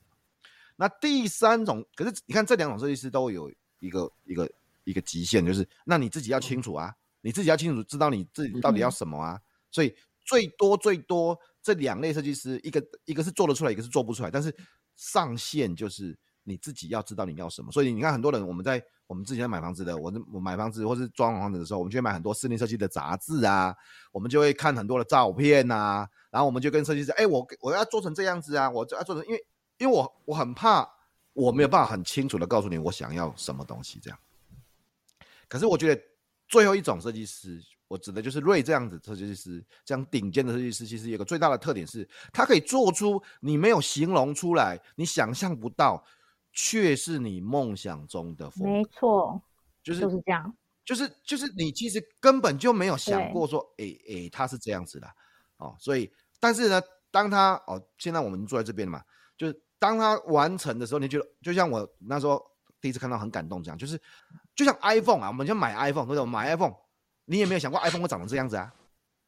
[0.76, 4.46] 那第三种，可是你看这两种设计师都有一个一个
[4.84, 6.94] 一个极限，就是那你自己要清楚啊。
[7.22, 9.92] 你自己要清楚知道你自己到底要什么啊，所以
[10.24, 14.54] 最多最多这两类设计师，一个一个是做得出来，一个是做不出来，但是
[14.98, 17.72] 上限就是你自己要知道你要什么。
[17.72, 23.74] 所以你看很多人，我们在我们之前买房子的，我我买房子或是装房子的时候，我们就会买很多室内设计的杂志啊，
[24.12, 29.46] 我们就会看很多的照片啊，然后我们就跟设计师，哎、我我要做成这样子啊，我就要做成，因为
[29.78, 30.86] 因为我我很怕
[31.32, 34.18] 我没有办法很清楚的告诉你我想要什么东西这样。
[35.48, 36.02] 可是我觉得。
[36.50, 46.04] 最后一种设计师，我指的就是瑞这样子设计师，这样顶尖的设计师，其实有个最大的特点是，他可以做出你没有形容出来，你想象不到，
[46.52, 48.70] 却是你梦想中的风格。
[48.70, 49.42] 没错，
[49.82, 55.08] 就是就是这样，就是就是你其实根本就没有想过说，哎哎对，他是这样子的
[55.56, 55.74] 哦。
[55.78, 59.02] 所以，但是呢，当他哦，现在我们坐在这边嘛，
[59.36, 62.42] 就是当他完成的时候，你觉得就像我那时候。
[62.80, 64.00] 第一次看到很感动，这样就是，
[64.54, 66.24] 就像 iPhone 啊，我们就买 iPhone，对不对？
[66.24, 66.72] 买 iPhone，
[67.28, 68.72] 你也没有想过 iPhone 会长成这样子啊，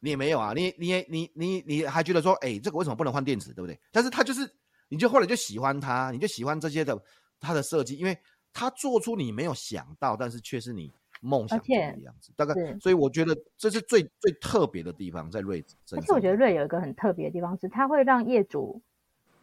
[0.00, 3.78] 你也没有啊，你你也你你你还觉得说，哎，这个为什么不能换电池，对不对？
[3.92, 4.50] 但是他就是，
[4.88, 6.98] 你就后来就喜欢它，你就喜欢这些的
[7.38, 8.18] 它的设计，因为
[8.52, 12.32] 它做出你没有想到，但是却是你梦想中的样子。
[12.36, 15.98] 大概，所以我觉得这是最最特别的地方，在瑞身上。
[15.98, 18.82] 而且我觉得瑞有一个很特别的地方是，它会让业主。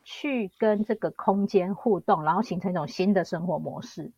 [0.09, 4.09] 去跟这个空间互动，然后形成一种新的生活模式。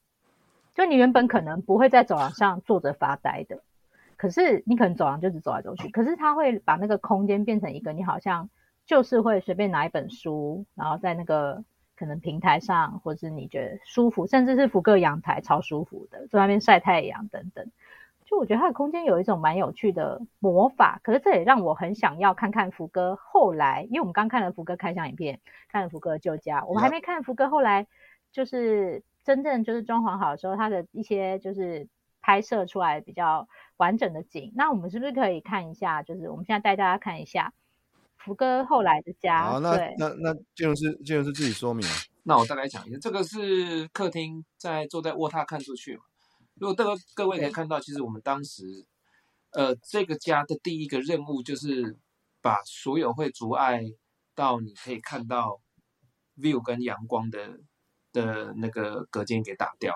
[0.76, 3.64] 就你原本可能不会在走廊上坐着发呆的，
[4.20, 5.88] 可是你可能走廊就只走来走去。
[5.90, 8.50] 可是它会把那个空间变成一个，你好像
[8.86, 11.64] 就是会随便拿一本书，然后在那个
[11.96, 17.72] 可能平台上，或者是你觉得舒服，甚至是福哥阳台超舒服的，在外面晒太阳等等。
[18.26, 27.88] 就我觉得它的空间有一种蛮有趣的魔法，可是这也让我很想要看看福哥后来，因为我们刚看了福哥开箱影片，看了福哥的旧家，我们还没看福哥后来
[28.32, 31.88] 就是真正就是装潢好的时候，他的一些就是
[32.30, 34.54] 拍摄出来比较完整的景。
[34.56, 36.04] 那我们是不是可以看一下？
[36.04, 37.52] 就是我们现在带大家看一下
[38.18, 39.46] 福哥后来的家。
[39.46, 41.84] 好，那对那那建筑师建筑师自己说明。
[42.22, 46.04] 那我再来讲一下，这个是客厅，在坐在卧榻看出去嘛。
[46.54, 48.86] 如果这个各位可以看到，其实我们当时，
[49.54, 51.98] 呃，这个家的第一个任务就是
[52.44, 53.82] 把所有会阻碍
[54.36, 55.60] 到你可以看到
[56.38, 57.60] view 跟阳光的
[58.12, 59.96] 的那个隔间给打掉，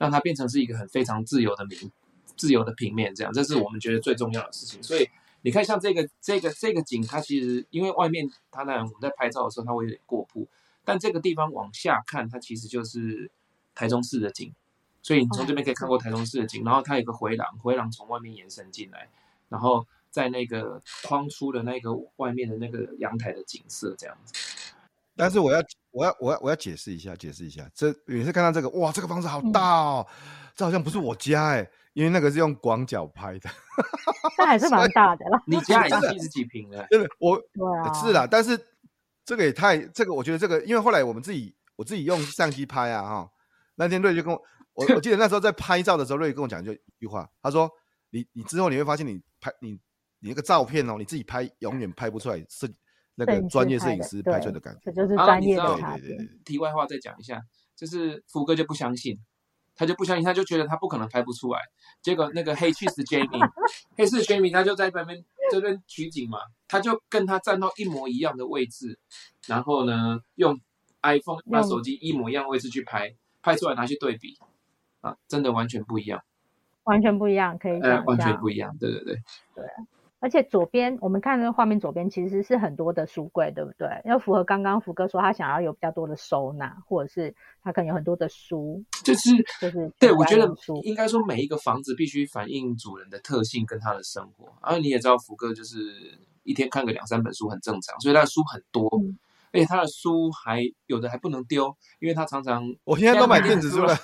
[0.00, 1.92] 让它变成是一个很非常自由的平
[2.34, 4.82] 自由的平面，这样，这是我们觉得最重要的事情。
[4.82, 5.06] 所以
[5.42, 10.48] 你看，像这个这个这个景，它其实因为外面它那我们在拍照的时候，它会有点过曝，
[10.86, 13.30] 但这个地方往下看，它其实就是
[13.74, 14.54] 台中市的景。
[15.02, 19.10] 所以你从这边可以看过台中市的景，然后它有个回廊，回廊从外面延伸进来，
[19.50, 24.49] 然后在那个框出的那个外面的那个阳台的景色这样子。
[25.16, 30.06] 但是我要我要我要我要解释一下，解释一下，这也是看到这个哇，这个房子好大哦，
[30.54, 33.50] 这好像不是我家哎，因为那个是用广角拍的，
[34.38, 35.42] 那还是蛮大的啦。
[35.46, 38.58] 你家也七 十几平了， 对我对是啦，但是
[39.24, 43.30] 这个也太这个，我觉得这个，因为后来我们自己我自己用相机拍啊哈，
[43.76, 44.42] 那天瑞就跟我。
[44.72, 47.68] 我我记得那时候在拍照的时候，瑞跟我讲就一句话，他说
[48.10, 49.72] ：“你你之后你会发现，你拍你
[50.20, 52.72] 你那个照片哦，你自己拍永远拍不出来是
[53.14, 56.16] 那个专业摄影师拍出来的感觉。”这就是专业的差别。
[56.44, 57.40] 题外话再讲一下，
[57.76, 59.18] 就是福哥就不相信，
[59.76, 61.60] 他就不相信，他就觉得他不可能拍不出来。
[62.02, 63.50] 结果那个黑气死 Jamie，
[63.96, 68.98] 黑气 Jamie 他就在旁边这边取景嘛，他就跟他站到一模一样的位置，
[69.46, 70.60] 然后呢用
[71.02, 74.38] iPhone 那手机一模一样的位置去拍，拍出来拿去对比。
[75.02, 76.22] 啊，真的完全不一样，
[76.82, 79.14] 完全不一样，可以讲、呃、完全不一样，对对对，
[79.54, 79.64] 对。
[80.20, 83.88] 而且左边我们看那个画面，左边其实是很多的书柜，对不对？
[84.04, 89.30] 要符合刚刚福哥说他想要有比较多的收纳，或者是他可能有很多的书，就是
[89.60, 90.48] 就是对，我觉得
[90.84, 94.46] 应该说每一个房子必须反映主人的特性跟他的生活。
[94.62, 95.78] 然后你也知道福哥就是
[96.42, 98.88] 一天看个两三本书很正常，所以他的书很多。
[99.02, 99.18] 嗯
[99.52, 103.96] 而且他的书还有的还不能丢，因为他常常我现在都买电子书了，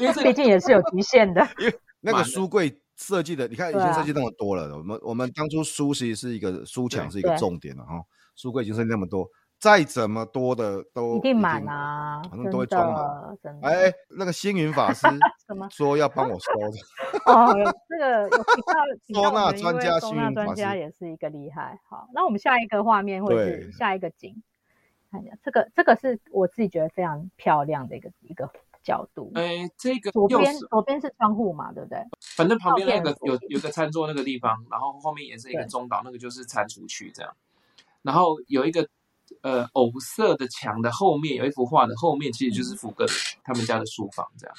[0.00, 1.46] 因为毕竟也是有极限的。
[1.60, 8.02] 因为那个书柜设计的，你看以前设计那么多了，我们我们当初书其实是一个书墙是一个重点了哈，
[8.36, 9.28] 书柜已经设计那么多。
[9.56, 13.38] 再怎么多的都一定满啊，反正都会装满。
[13.62, 15.06] 哎，那个星云法师
[15.70, 17.32] 说要帮我 收的。
[17.32, 17.54] 哦，
[17.88, 18.28] 这个
[19.14, 21.80] 收纳专家，收纳专家也是一个厉害。
[21.88, 24.42] 好，那我们下一个画面会是下一个景，
[25.10, 28.50] 看一下这个，这个是我自己觉得非常漂亮的一个一个
[28.84, 29.32] 角度。
[29.34, 31.98] 哎，这个左边左边是窗户嘛，对不对？
[32.36, 37.34] 反正旁边那个有有个餐桌那个地方，然后后面也是一个中岛，那个就是餐厨区这样。
[38.02, 38.86] 然后有一个。
[39.40, 43.06] 呃，藕色的墙的后面有一幅画的后面，其实就是福哥
[43.42, 44.54] 他们家的书房这样。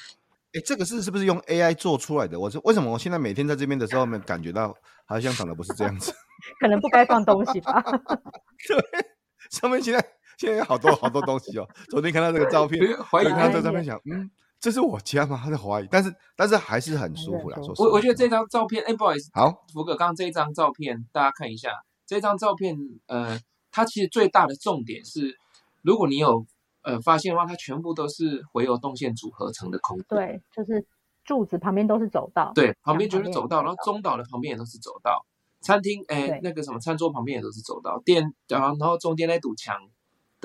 [0.52, 2.38] 哎，这个是是不是用 AI 做出来的？
[2.38, 6.12] 我说为什么我现在每天在这边的时候，没感觉到好像长得不是这样子？
[6.58, 7.80] 可能不该放东西吧。
[8.66, 9.06] 对，
[9.50, 10.04] 上面现在
[10.36, 11.68] 现在有好多好多东西哦。
[11.90, 15.40] 昨天看到这个照片，怀疑看到这个照片想，嗯，这是我家吗？
[15.42, 17.56] 他在怀疑，但是但是还是很舒服啦。
[17.56, 21.70] 说实话，我我觉得这张照片，哎，不好意思，好，福哥，刚刚这一张照片大家看一下，
[22.06, 23.38] 这张照片，呃。
[23.72, 25.36] 它其实最大的重点是，
[25.82, 26.46] 如果你有
[26.80, 30.06] 呃发现的话，它全部都是回游动线组合成的空间。
[30.08, 30.86] 对，就是
[31.26, 32.50] 柱子旁边都是走道。
[32.54, 35.26] 对，旁边就是走道，然后中岛的旁边也都是走道。
[35.60, 38.00] 餐厅哎，那个什么餐桌旁边也都是走道。
[38.02, 39.76] 店然后然后中间那堵墙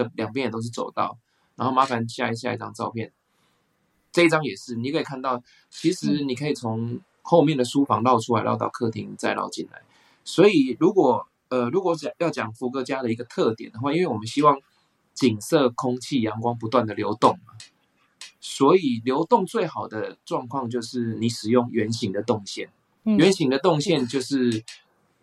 [0.03, 1.17] 的两边也都是走道。
[1.55, 3.11] 然后麻烦下一下一张照片，
[4.11, 9.81] 这一张也是，你可以看到，其实你可以从后面的书房绕出来，绕到客厅，再绕进来。
[10.23, 14.57] 所以如果呃，如果讲要讲福哥家的一个特点的话，因为我们希望
[15.13, 17.53] 景色、空气、阳光不断的流动嘛，
[18.39, 22.69] 所以流动最好的状况就是你使用圆形的动线。
[23.03, 24.63] 圆形的动线就是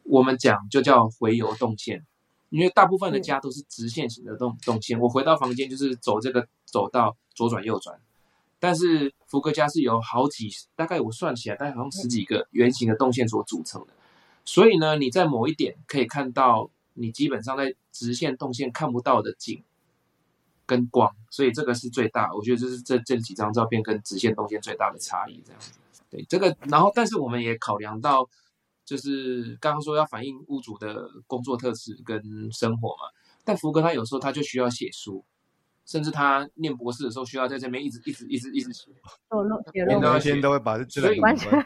[0.02, 2.04] 我们讲就叫回游动线，
[2.50, 4.98] 因为大部分的家都是直线型的动动线。
[4.98, 8.00] 我回到房间就是走这个走道左转右转，
[8.58, 13.92] 但是福格家是有好几，大概我算起来大概好像十几个圆形的动线所组成的。
[14.44, 19.62] 所以呢，你在某一点可以看到你基本上在直线动线看不到的景
[20.64, 25.72] 跟光，所以这个是最大，我觉得这是这这几张照片跟直线动线最大的差异，这样子。
[26.10, 28.28] 对，这个，然后但是我们也考量到，
[28.88, 33.02] 就是刚刚说要反映屋主的工作特质跟生活嘛。
[33.44, 35.24] 但福哥他有时候他就需要写书，
[35.84, 38.90] 甚至他念博士的时候需要在这边一直一直一直一直写。
[39.28, 41.64] 哦，写每天都会把这这两个。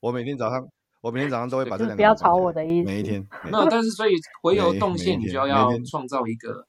[0.00, 0.66] 我每天早上。
[1.00, 1.96] 我每天早上都会把这两个。
[1.96, 2.86] 不要吵我的意思。
[2.86, 3.22] 每一天。
[3.52, 6.66] 那但是所以回游动线，你就要创造一个，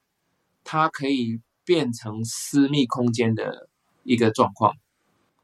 [0.62, 3.70] 它可以变成私密空间的
[4.02, 4.74] 一个状况。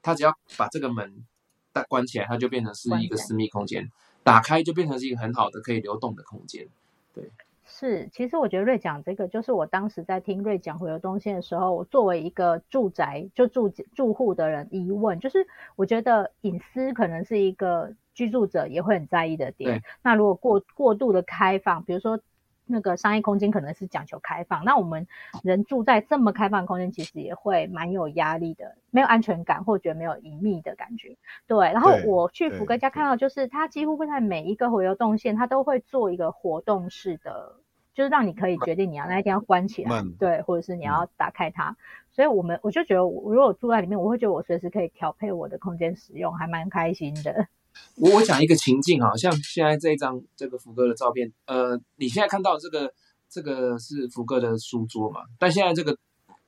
[0.02, 1.24] 他只要把这个门
[1.72, 3.82] 但关起来，它就变成是一个私密空间；
[4.22, 6.66] 打开就变成是一个很好的可以流动的空间。
[7.14, 7.30] 对。
[7.64, 17.94] 是，其实我觉得瑞讲这个，就是我当时在听瑞讲回流动线的时候，我作为一个住宅就住住户的人疑问，就是我觉得隐私可能是一个。
[18.14, 19.82] 居住者也会很在意的点。
[20.02, 22.20] 那如果过过度的开放，比如说
[22.66, 25.06] 那个商业空间可能是讲求开放，那我们
[25.42, 31.16] 人住在这么开放的空间，其实也会蛮有压力的，没有安全感，或觉得没有隐秘的感觉。
[31.46, 31.58] 对。
[31.72, 37.56] 然后我去福哥家看到，就是他几乎会在每一个回游动线，他都会做一个活动式的，
[37.94, 41.70] 就是让你可以决定你要那一天要关起来，对，或者是你要打开它。
[41.70, 41.76] 嗯、
[42.10, 47.48] 所以我们我就觉得，我如果住在里面，我会觉得我随时可以调配我的空间使用，还蛮开心的。
[47.96, 52.92] 我我讲一个情境啊，像现在这一张这个福哥的照片，呃，你现在看到这个
[53.28, 55.22] 这个是福哥的书桌嘛？
[55.38, 55.96] 但现在这个，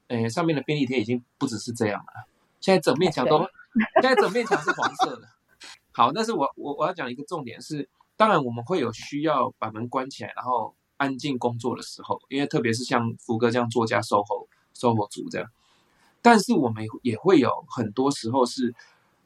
[0.09, 2.27] 呃，上面的便利贴已经不只是这样了，
[2.61, 3.39] 现在整面墙都，
[4.01, 5.29] 现在整面墙是黄色的。
[5.93, 15.51] 好，但是我我我要讲一个重点是，当然我们会有需要把门关起来，然后安静工作的时候，因为特别是像福哥这样作家 SOHO SOHO 族这样，
[16.23, 18.75] 但是我们也会有很多时候是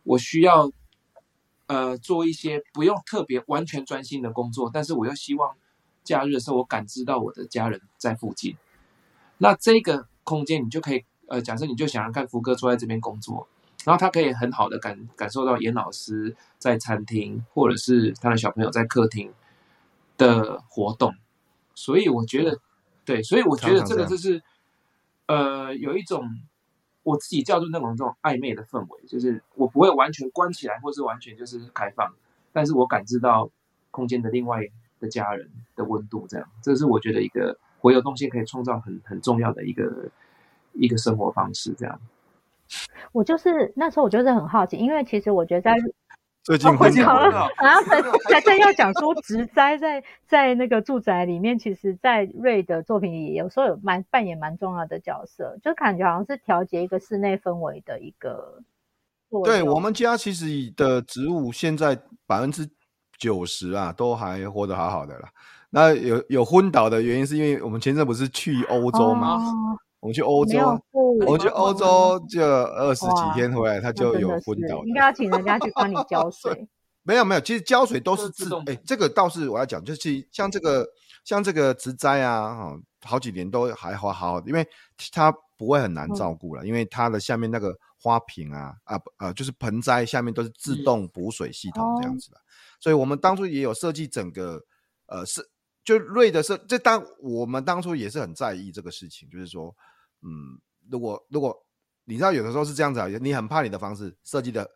[0.02, 0.72] 我需要。
[1.68, 5.54] 呃，做一些不用特别完全专心的工作，但是我又希望
[6.02, 8.56] 假日的时候我感知到我的家人在附近。
[9.36, 13.46] 那这个空间你就可以，呃，假设你就想要看福哥坐在这边工作，
[13.84, 19.32] 然后他可以很好的感感受到严老师在餐厅，或者是他的小朋友在客厅
[20.16, 21.14] 的活动。
[21.74, 22.58] 所以我觉得，
[23.04, 24.42] 对，所以我觉得这个就是，
[25.26, 26.24] 呃，有一种。
[27.08, 32.12] 我自己叫做那种这种暧昧的氛围，就是我不会完全关起来，或是完全就是开放，
[32.52, 33.50] 但是我感知到
[33.90, 34.60] 空间的另外
[35.00, 40.10] 的家人的温度，这样，这是我觉得一个我有动线可以创造很很重要的一个
[40.74, 41.98] 一个生活方式，这样。
[43.12, 45.74] 我就是那时候我就是很好奇，因为其实我觉得在
[46.48, 47.46] 最近昏倒了。
[47.62, 58.62] 然后才才正要讲说植栽在在那个住宅里面，其实，在瑞的作品里，有时候有蛮扮演蛮重要的角色，就感觉好像是调节一个室内氛围的一个。
[59.44, 62.66] 对，我们家其实的植物现在百分之
[63.18, 65.28] 九十啊，都还活得好好的啦。
[65.68, 69.34] 那有有昏倒的原因，是因为我们前阵不是去欧洲吗？
[69.34, 70.58] 哦我们去欧洲，
[71.26, 74.84] 我们去欧洲就二十几天回来，它就有昏倒。
[74.84, 76.68] 应该要请人家去帮你 浇水。
[77.02, 78.62] 没有没有，其实浇水都是自动。
[78.66, 80.86] 哎，这个倒是我要讲，就是像这个
[81.24, 84.64] 像这个植栽啊，哈，好几年都还好好，因为
[85.12, 92.36] 它不会很难照顾了，因为它的下面那个花瓶啊啊呃，就是盆栽下面都是自动补水系统这样子的。
[92.78, 94.60] 所以我们当初也有设计整个
[95.06, 95.42] 呃是。
[95.88, 99.74] 就瑞的是，这当我们当初也是很在意这个事情，就是说，
[100.20, 100.28] 嗯，
[100.90, 101.56] 如果如果
[102.04, 104.70] 你知道有的时候是这样子啊，你很怕你的房子设计的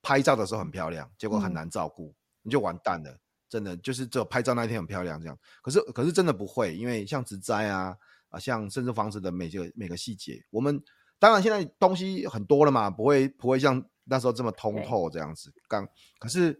[0.00, 3.14] 拍照的时候很漂亮，结果很难照顾，嗯、你就完蛋了，
[3.46, 5.38] 真的就是只有拍照那一天很漂亮这样。
[5.60, 7.94] 可是可是真的不会，因为像植栽啊
[8.30, 10.82] 啊，像甚至房子的每个每个细节，我们
[11.18, 15.52] 当然现在东西很多了嘛，不会不会像那时候这么通透这样子。
[15.68, 15.86] 刚
[16.18, 16.58] 可是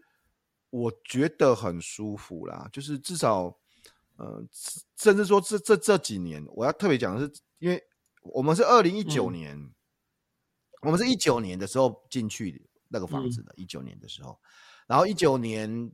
[0.69, 3.57] 我觉得很舒服啦，就是至少。
[4.17, 4.41] 呃，
[4.95, 7.83] 甚至说这这这几年，我要特别讲的是，因为
[8.21, 9.73] 我们是二零一九年，嗯、
[10.81, 14.39] 我们是一九年的时候进去那个房子的，一九、嗯、年的时候，
[14.87, 15.91] 然后一九年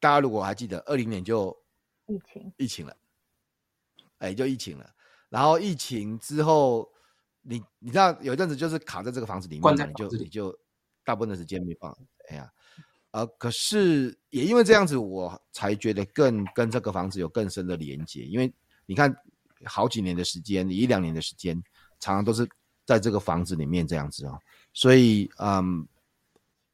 [0.00, 1.56] 大家如果还记得，二零年就
[2.06, 2.52] 疫情。
[2.56, 2.96] 疫情了，
[4.18, 4.94] 哎，就疫情了，
[5.28, 6.92] 然后疫情之后，
[7.42, 10.58] 你你知道有一阵子就是卡在这个房子里面，你就你就
[11.04, 11.96] 大部分的时间没放，
[12.28, 12.52] 哎呀。
[13.12, 18.24] 呃，可是也因为这样子，我才觉得更跟这个房子有更深的连接。
[18.24, 18.52] 因为
[18.86, 19.14] 你看，
[19.64, 21.54] 好几年的时间，一两年的时间，
[22.00, 22.48] 常常都是
[22.84, 24.38] 在这个房子里面这样子哦。
[24.72, 25.86] 所以，嗯，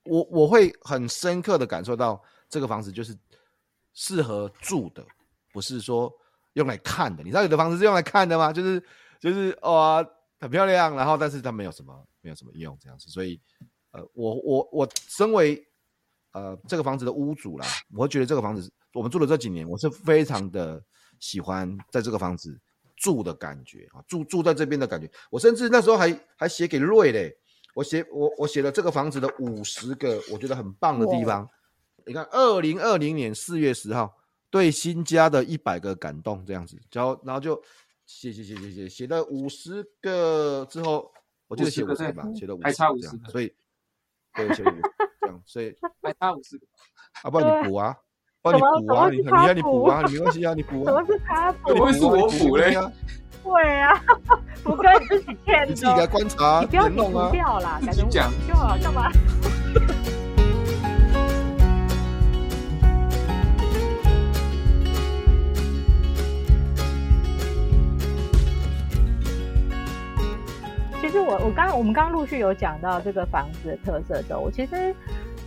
[0.05, 3.17] 我我会很深刻的感受到，这个房子就是
[3.93, 5.05] 适合住的，
[5.53, 6.13] 不是说
[6.53, 7.25] 用来看的。
[7.25, 8.53] 你知道有的房子是用来看的吗？
[8.53, 8.81] 就是
[9.19, 10.09] 就是哇，
[10.39, 13.11] 很漂亮，然后但是它没有什么没有什么用这样子。
[13.11, 13.41] 所以，
[13.91, 15.68] 呃，我我我身为
[16.33, 20.83] 呃，这个房子的屋主啦，我会觉得这个房子，我们住了这几年，我是非常的
[21.19, 22.59] 喜欢在这个房子
[22.97, 25.11] 住的感觉啊，住住在这边的感觉。
[25.31, 27.37] 我甚至那时候还还写给瑞嘞，
[27.75, 31.49] 我写我我写了这个房子的五十个我觉得很棒的地方。
[32.07, 34.17] 你看，二零二零年四月十号，
[34.51, 37.61] 对新家的一百个感动这样子，然后然后就
[38.07, 41.13] 写写写写写写了五十个之后，
[41.49, 43.53] 我记得写五十个吧，写了五十个，还差五十个，所以
[44.35, 44.81] 对写了五
[45.47, 46.67] 所以还差五十个，
[47.23, 47.97] 啊，不然你补啊，
[48.43, 50.87] 帮你补啊， 你你要你补啊，你没关系啊，你补 啊。
[50.87, 51.75] 怎么是他补？
[51.75, 52.93] 不会是我补嘞呀？
[53.43, 53.95] 会啊，
[54.63, 59.11] 福哥你自己填，你自己来观察，你不要弄啊，掉啦，改成讲就好，干嘛？
[71.01, 74.95] 其实我我刚我们刚刚陆续有讲到这个房子的特色的时候，我其实。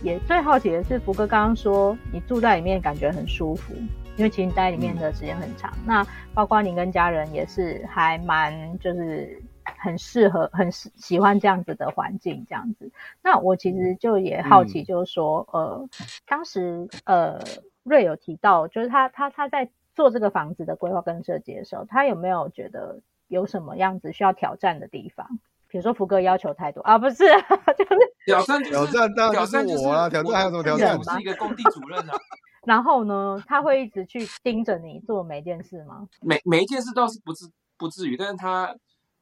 [0.02, 3.72] 也最好奇的是，福哥刚刚说你住在里面感觉很舒服，
[4.16, 5.72] 因为其实你待里面的时间很长。
[5.76, 9.40] 嗯、那包括你跟家人也是还蛮就是
[9.78, 12.90] 很适合、很喜欢这样子的环境这样子。
[13.22, 15.88] 那我其实就也好奇，就是说，嗯、呃，
[16.26, 17.40] 当时呃
[17.84, 25.38] 瑞有提到，就是他他他在做这个房子的规划跟设计的时候，他有没有觉得有什么样子需要挑战的地方？
[25.72, 27.16] 比如说福哥要求太多啊，不是，
[27.78, 30.98] 就是挑战挑战当然就是我啊，挑战还有什么挑战？
[30.98, 32.12] 我是一个工地主任啊。
[32.66, 36.06] 然后呢，他会一直去盯着你做每一件事吗？
[36.20, 38.76] 每每一件事倒是不至不至于，但是他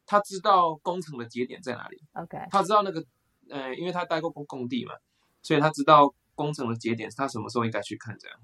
[0.04, 2.02] 他知道工程的节点在哪里。
[2.14, 3.00] OK，他知道那个
[3.48, 4.94] 呃，因为他待过工工地嘛，
[5.42, 8.36] 所以他知道工程的节点是他什么时候应该去看这样，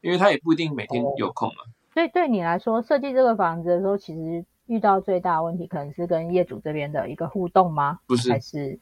[0.00, 1.56] 因为他也不一定每天有空嘛。
[1.66, 1.92] Oh.
[1.92, 4.42] 所以对你来说，设计这个房子的时候，其实。
[4.66, 7.98] 遇到最大的问题可能是跟业主这边的一个互动吗？
[8.06, 8.78] 不是，还是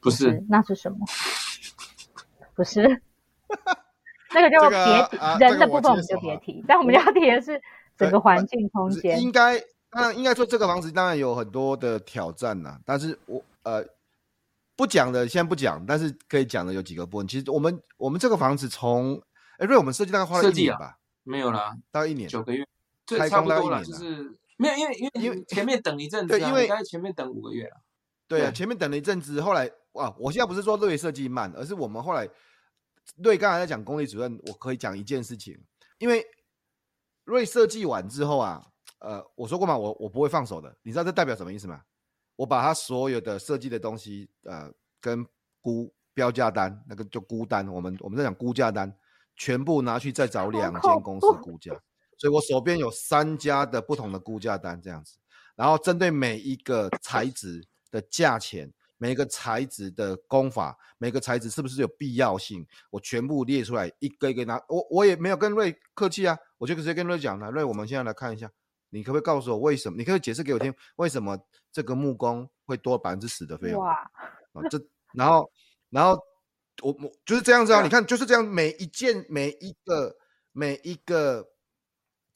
[0.00, 0.44] 不是？
[0.48, 0.98] 那是什么？
[2.54, 2.82] 不是，
[4.34, 6.64] 那个就别提、啊、人的部分，我们就别提。
[6.66, 7.60] 但我们要提的是
[7.96, 9.20] 整个环境空间。
[9.20, 9.58] 应该，
[9.90, 12.78] 当然应该说这个房子当然有很多的挑战呐。
[12.84, 13.84] 但是我呃
[14.76, 15.84] 不讲的，先不讲。
[15.86, 17.26] 但是可以讲的有几个部分。
[17.26, 19.20] 其实我们我们这个房子从
[19.58, 20.86] 哎，因为我们设计大概花了一年吧？
[20.86, 22.66] 啊、没有啦，大概一年，九个月，
[23.28, 24.32] 差不多了，就是。
[24.64, 27.80] 没有，因为因为因为前面等一阵子，对，因为前面等五个月啊。
[28.26, 32.28] 对啊，前面等了一阵子，后来哇，我现在不是说瑞设计慢，而是我们后来
[33.22, 35.54] 瑞刚才在讲公立主任，我可以讲一件事情，
[35.98, 36.24] 因为
[37.24, 38.64] 瑞设计完之后啊，
[39.00, 41.82] 呃，我说过嘛，我我不会放手的，你知道这代表什么意思吗？
[42.36, 45.24] 我把他所有的设计的东西，呃，跟
[45.60, 48.92] 估标价单，那个就估单，我们我们在讲估价单，
[49.36, 51.72] 全部拿去再找两间公司估价，
[52.18, 55.16] 所以我手边有三家的不同的估价单这样子，
[55.56, 58.72] 然后针对每一个材质的价钱。
[58.96, 62.64] 每个材质的工法，每个材质是不是有必要性？
[62.90, 64.58] 我全部列出来，一个一个拿。
[64.68, 67.50] 我我也没有跟瑞客气啊，我就直接跟瑞讲了。
[67.50, 68.48] 瑞，我们现在来看一下，
[68.90, 69.98] 你可不可以告诉我为什么？
[69.98, 71.36] 你可以解释给我听，为什么
[71.70, 73.80] 这个木工会多百分之十的费用？
[73.82, 73.92] 哇！
[74.52, 74.80] 啊，这
[75.12, 75.50] 然后
[75.90, 76.18] 然后
[76.82, 80.16] 我我就是这样子啊，你看就是这样，每一件每一个
[80.52, 81.46] 每一个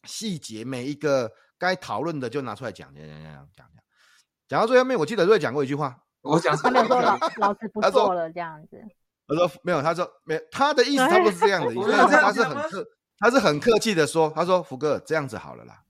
[0.05, 3.71] 细节，每一个该讨论的就拿出来讲讲讲讲讲讲。
[4.49, 6.05] 讲到最后面，我记得瑞讲过一句话。
[6.23, 8.83] 我讲他没有说老老师不 做了这样子。
[9.27, 12.87] 他说没有，他说没有，他的意思差不多是这样的 意思，但是他是很客，
[13.19, 15.85] 他是很客气的说，他说福哥这样子好了啦，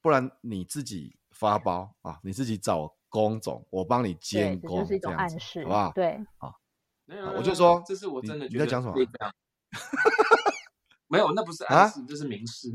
[0.00, 5.92] 不然你自己发包啊，你自己找工种，我帮你监工，这就是一种暗示，好不好？
[5.92, 6.54] 对，啊，
[7.36, 8.94] 我就说这是我真的觉得你在讲什么？
[11.08, 12.68] 没有，那不是暗示，这是明示，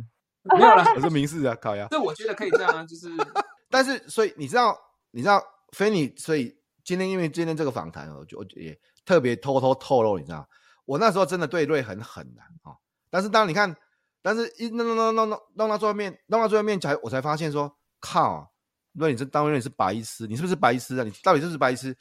[0.57, 1.87] 没有啦， 我是明示啊，烤鸭。
[1.89, 3.09] 这我觉得可以这样啊，就是，
[3.69, 4.77] 但是所以你知道，
[5.11, 5.43] 你知道。
[5.73, 10.47] 菲尼，所以今天因为今天这个访谈，我就也特别偷偷透露，你知道，
[10.85, 12.71] 我那时候真的对瑞很狠的啊。
[13.09, 13.75] 但是当你看，
[14.21, 18.49] 但是一弄弄弄弄弄弄到最后面，弄到最后面才我才发现说，靠，
[18.93, 21.03] 瑞你是当然你是白痴，你是不是白痴啊？
[21.03, 21.93] 你到底是不是白痴？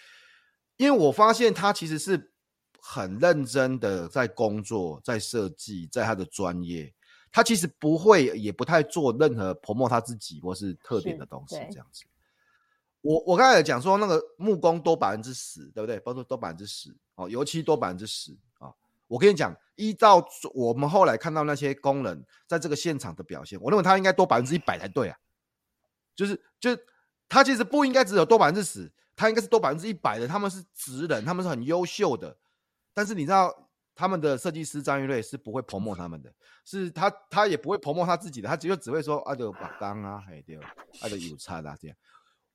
[0.77, 2.33] 因为我发现他其实是
[2.81, 6.95] 很认真的在工作，在设计，在他的专业，
[7.37, 12.03] 他其实不会也不太做任何 promote 他自己或是特点的东西这样子。
[13.03, 16.01] 我我刚才讲说那个木工多百分之十，对不对？
[16.01, 18.73] 包括多百分之十哦，油漆多百分之十啊。
[19.07, 25.19] 我跟你讲，依照我们后来看到那些工人在这个现场的表现，我认为他应该多百分之一百才对啊。
[26.15, 26.71] 就是，就
[27.29, 30.27] 他其实不应该只有多百分之十，他应该是多百分之一百的。
[30.27, 32.35] 他们是职人，他们是很优秀的。
[32.95, 33.66] 但是你知道，
[33.97, 36.31] 他们的设计师张玉瑞是不会 promote 他们的，
[36.67, 40.61] 是他他也不会 promote 他自己的，他只有只会说啊，就把钢啊，还有
[41.01, 41.97] 啊，就有差啦这样。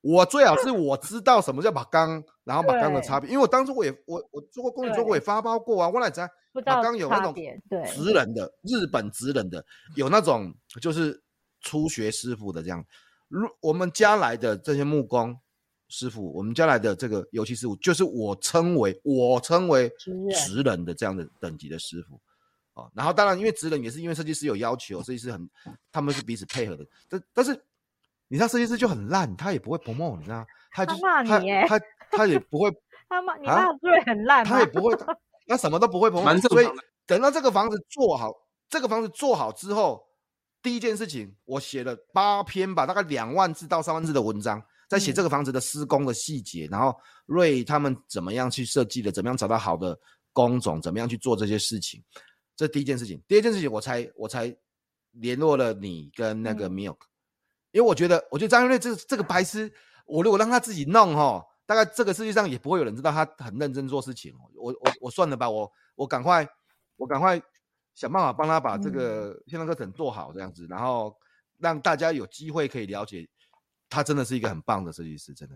[0.00, 5.88] 我最好是我知道什么叫把钢，然后把钢的差别，因为我当初我也我我做过工具，做过也发包过啊。
[5.88, 6.28] 我来在
[6.64, 9.64] 把钢有那种职人的日本职人的，
[9.94, 11.22] 有那种就是
[11.60, 12.84] 初学师傅的这样。
[13.28, 15.38] 如我们家来的这些木工
[15.92, 19.88] 师傅，我们将来的这个油漆师傅，就是我称为我称为
[20.34, 22.20] 职人的这样的等级的师傅
[22.80, 22.88] 啊。
[22.94, 25.48] 然后当然因为职人也是因为设计师有要求，设计师很
[25.92, 27.62] 他们是彼此配合的，但但是。
[28.28, 30.42] 你知道设计师就很烂，他也不会 promote，你知道？
[30.70, 31.28] 他就骂你，
[31.68, 32.70] 他他，他也不会，
[33.06, 34.96] 他骂你骂对很烂，他也不会，
[35.46, 36.40] 他什么都不会 promote。
[36.48, 36.66] 所以
[37.04, 38.32] 等到这个房子做好，
[38.70, 40.02] 这个房子做好之后，
[40.62, 44.62] 第一件事情我写了八篇吧，大概两万字到三万字的文章，
[44.92, 49.98] 在写这个房子的施工的细节，嗯、然后瑞他们怎么样去设计的，怎么样找到好的
[50.32, 52.02] 工种，怎么样去做这些事情，
[52.54, 53.18] 这第一件事情。
[53.26, 54.54] 第二件事情，我才我才
[55.12, 56.96] 联络了你跟那个 Milk。
[56.96, 57.08] 嗯
[57.72, 59.72] 因为我觉得，我觉得张玉瑞这这个白痴，
[60.04, 64.30] 我如果让他自己弄哈，大概这个世界上也不会有人知道他很认真做事情。
[64.54, 66.46] 我我我算了吧，我我赶快
[66.98, 67.40] 我赶快
[67.94, 71.16] 想办法帮他把这个线上课程做好，这样子，然后
[71.60, 73.26] 让大家有机会可以了解，
[73.92, 75.54] 他真的是一个很棒的设计师，真的。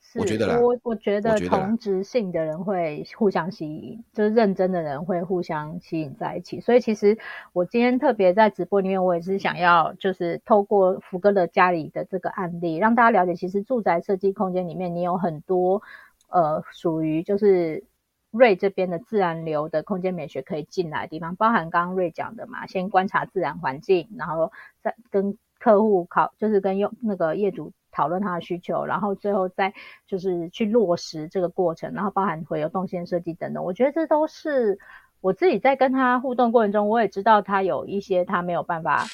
[0.00, 6.60] 是我觉得，我我觉得同质性的人会互相吸引，就是认真的人会互相吸引在一起。
[6.60, 7.18] 所以其实
[7.52, 15.82] 我今天特别在直播里面，我也是想要就是透过福哥的家里的这个案例，让大家了解，其实住宅设计空间里面，你有很多
[16.28, 17.84] 呃属于就是
[18.30, 25.36] 瑞这边的自然流的空间美学可以进来的地方，包含刚刚瑞讲的嘛，先观察自然环境，然后再跟
[25.68, 27.72] 客户考，就是跟用那个业主。
[27.90, 29.74] 讨论他的需求，然后最后再
[30.06, 33.64] 就是去落实这个过程，然后包含会有动线设计等等。
[33.64, 34.78] 我觉得这都是
[35.20, 39.06] 我自己在跟他互动过程中，我也知道他有一些他没有办法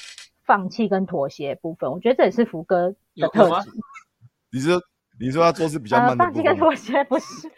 [0.45, 1.91] 放弃跟妥协部分。
[1.93, 3.71] 我觉得这也是福哥的特质。
[4.53, 4.83] 你说
[5.19, 7.49] 你说他做事比较慢的、呃、放弃跟妥协不是。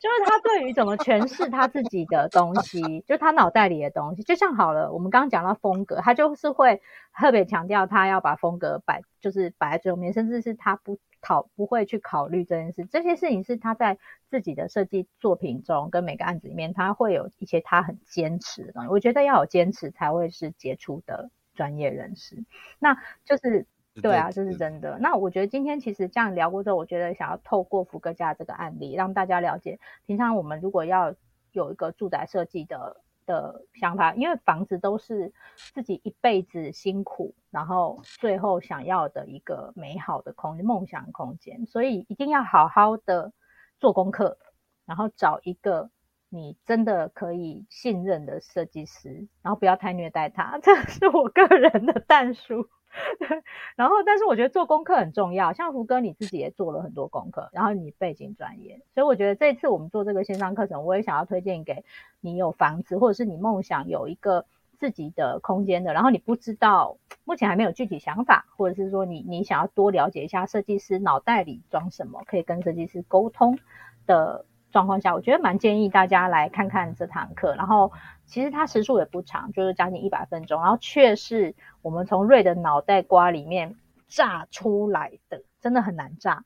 [0.00, 6.80] 就是他对于怎么诠释他自己的东西，就他脑袋里的东西，就像好了，我们刚刚讲到风格，他就是会
[7.14, 12.86] 特别强调他要把风格摆，就是摆在最后面，甚至是他不考不会去考虑这件事。
[12.86, 13.98] 这些事情是他在
[14.30, 18.88] 自己的设计作品中跟每个案子里面，他会有一些他很坚持的东西。
[18.88, 22.42] 我觉得要有坚持才会是杰出的专业人士。
[22.78, 22.96] 那
[23.26, 23.66] 就是。
[24.00, 24.98] 对啊，这是真的。
[24.98, 31.14] 那我觉得今天其实这样聊过之后，我觉得想要透过福格家这个案例，让大家了解，平常我们如果要
[31.52, 32.96] 有一个住宅设计的
[33.26, 35.32] 的想法，因为房子都是
[35.74, 43.32] 自己一辈子辛苦，然后最后想要的一个美好的空间、梦想空间，所以一定要好好的
[43.78, 44.38] 做功课，
[44.86, 45.90] 然后找一个
[46.28, 52.68] 你真的可以信任的设计师，然后不要太虐待他，这是我个人的 淡书。
[53.76, 61.84] 然后，但是我觉得做功课很重要，像福哥你自己也做了很多功课，然后你背景专业，所以我觉得这次我们做这个线上课程，我也想要推荐给
[62.20, 64.44] 你有房子或者是你梦想有一个
[64.78, 73.58] 自己的空间的，然后你不知道目前还没有具体想法，或者是说你你想要多了解一下设计师脑袋里装什么，可以跟设计师沟通
[74.06, 77.92] 的状况下，我觉得蛮建议大家来看看这堂课，然后。
[78.26, 81.52] 其实它时数也不长，就是将近一百分钟，然后却是
[81.82, 83.74] 我们从瑞的脑袋瓜里面
[84.06, 86.44] 炸出来的，真的很难炸，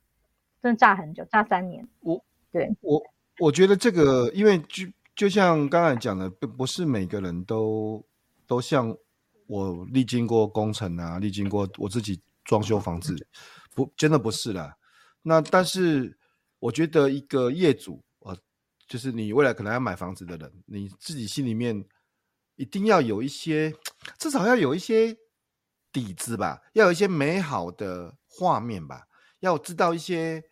[0.63, 1.87] 真的炸很久，炸三年。
[2.01, 3.03] 我对我
[3.39, 8.03] 我觉得这个，因为就就像刚才讲的，不不是每个人都
[8.47, 8.97] 都像
[9.47, 13.15] 我历经过工程啊，历经过我自己装修房子，
[13.75, 14.75] 不真的不是啦。
[15.21, 16.17] 那但是
[16.61, 18.03] 我觉得一个业主。
[18.87, 21.85] 就是你未来可能要买房子的人，你自己心里面
[22.57, 23.75] 一定要有一些，
[24.19, 25.17] 至少要有一些
[25.91, 29.05] 底子吧，要有一些美好的画面吧，
[29.41, 30.45] 要知道一些，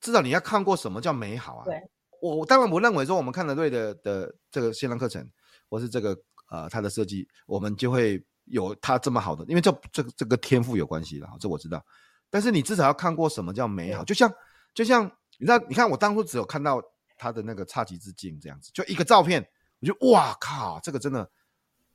[0.00, 1.64] 至少你要看过什么叫美好啊。
[1.66, 1.78] 对，
[2.22, 5.30] 我当然不认为说我们看了对的的这个线上课程，
[5.68, 6.16] 或是这个
[6.50, 11.84] 呃它的设计，我们就会有它这么好的，因为这这个这个天赋有关系的，这我知道。
[12.30, 14.32] 但是你至少要看过什么叫美好，就像
[14.72, 15.04] 就像
[15.38, 16.82] 你知道，你看我当初只有看到。
[17.24, 19.42] 他的那个差极之境这样子，就一个照片，
[19.80, 21.26] 我就哇靠，这个真的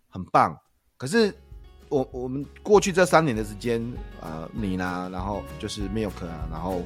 [0.08, 0.58] 很棒。
[0.98, 1.32] 可是
[1.88, 3.80] 我我们过去这三年的时间，
[4.22, 6.82] 呃，你呢，然后就是 Milk 啊，然后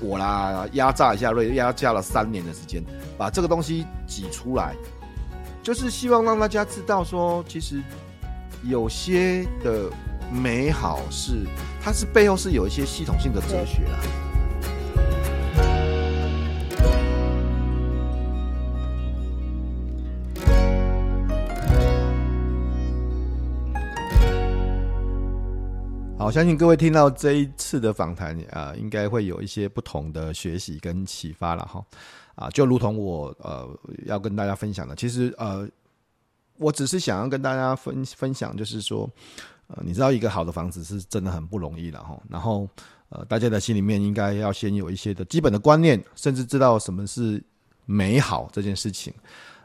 [0.00, 2.82] 我啦，压榨一下瑞，压榨了三年的时间，
[3.18, 4.74] 把这个东西挤出来，
[5.62, 7.82] 就是希望让大家知道说，其实
[8.64, 9.90] 有些的
[10.32, 11.46] 美好是，
[11.82, 14.31] 它是背后是有一些系统性的哲学啦。
[26.22, 31.84] 好，相信各位听到这一次的访谈啊、呃，应该会有一些不同的学习跟启发了哈。
[32.36, 33.68] 啊，就如同我呃
[34.06, 35.68] 要跟大家分享的，其实呃，
[36.58, 39.10] 我只是想要跟大家分分享，就是说，
[39.66, 42.16] 呃，你知道一个好的房子是真的很不容易了哈。
[42.28, 42.68] 然后
[43.08, 47.42] 呃，大家的心里面应该要先有一些的基本的观念，甚至知道什么是
[47.84, 49.12] 美好这件事情。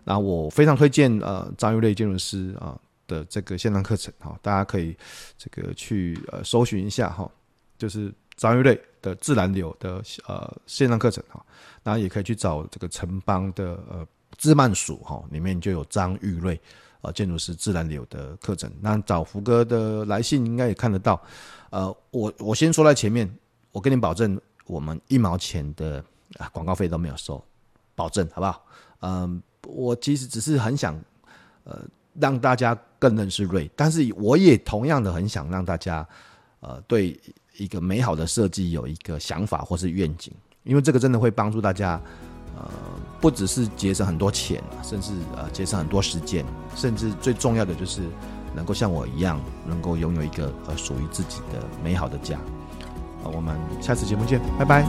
[0.03, 2.75] 那我非常推荐呃张玉瑞建筑师啊。
[3.07, 4.95] 的这个线上课程哈，大家可以
[5.37, 7.29] 这个去呃搜寻一下哈，
[7.77, 11.43] 就是张玉瑞的自然流的呃线上课程哈，
[11.83, 14.05] 然后也可以去找这个城邦的呃
[14.37, 16.59] 自曼署哈，里面就有张玉瑞
[17.01, 18.71] 呃建筑师自然流的课程。
[18.81, 21.21] 那找福哥的来信应该也看得到，
[21.69, 23.33] 呃，我我先说在前面，
[23.71, 26.03] 我跟你保证，我们一毛钱的
[26.37, 27.41] 啊广告费都没有收，
[27.95, 28.65] 保证好不好？
[28.99, 31.01] 嗯，我其实只是很想
[31.63, 31.81] 呃。
[32.19, 36.07] 让大家更认识瑞，但是我也同样的很想让大家，
[36.59, 37.19] 呃，对
[37.57, 40.33] 一个美好的设计有一个想法或是愿景，
[40.63, 42.01] 因为这个真的会帮助大家，
[42.55, 42.69] 呃，
[43.19, 46.45] 不只是节省很多钱，甚至呃节省很多时间，
[46.75, 48.01] 甚至最重要的就是
[48.55, 52.39] 能够像我一样，能够拥有一个呃属于自己的美好的家。
[53.23, 54.85] 好，我们下次节目见，拜拜。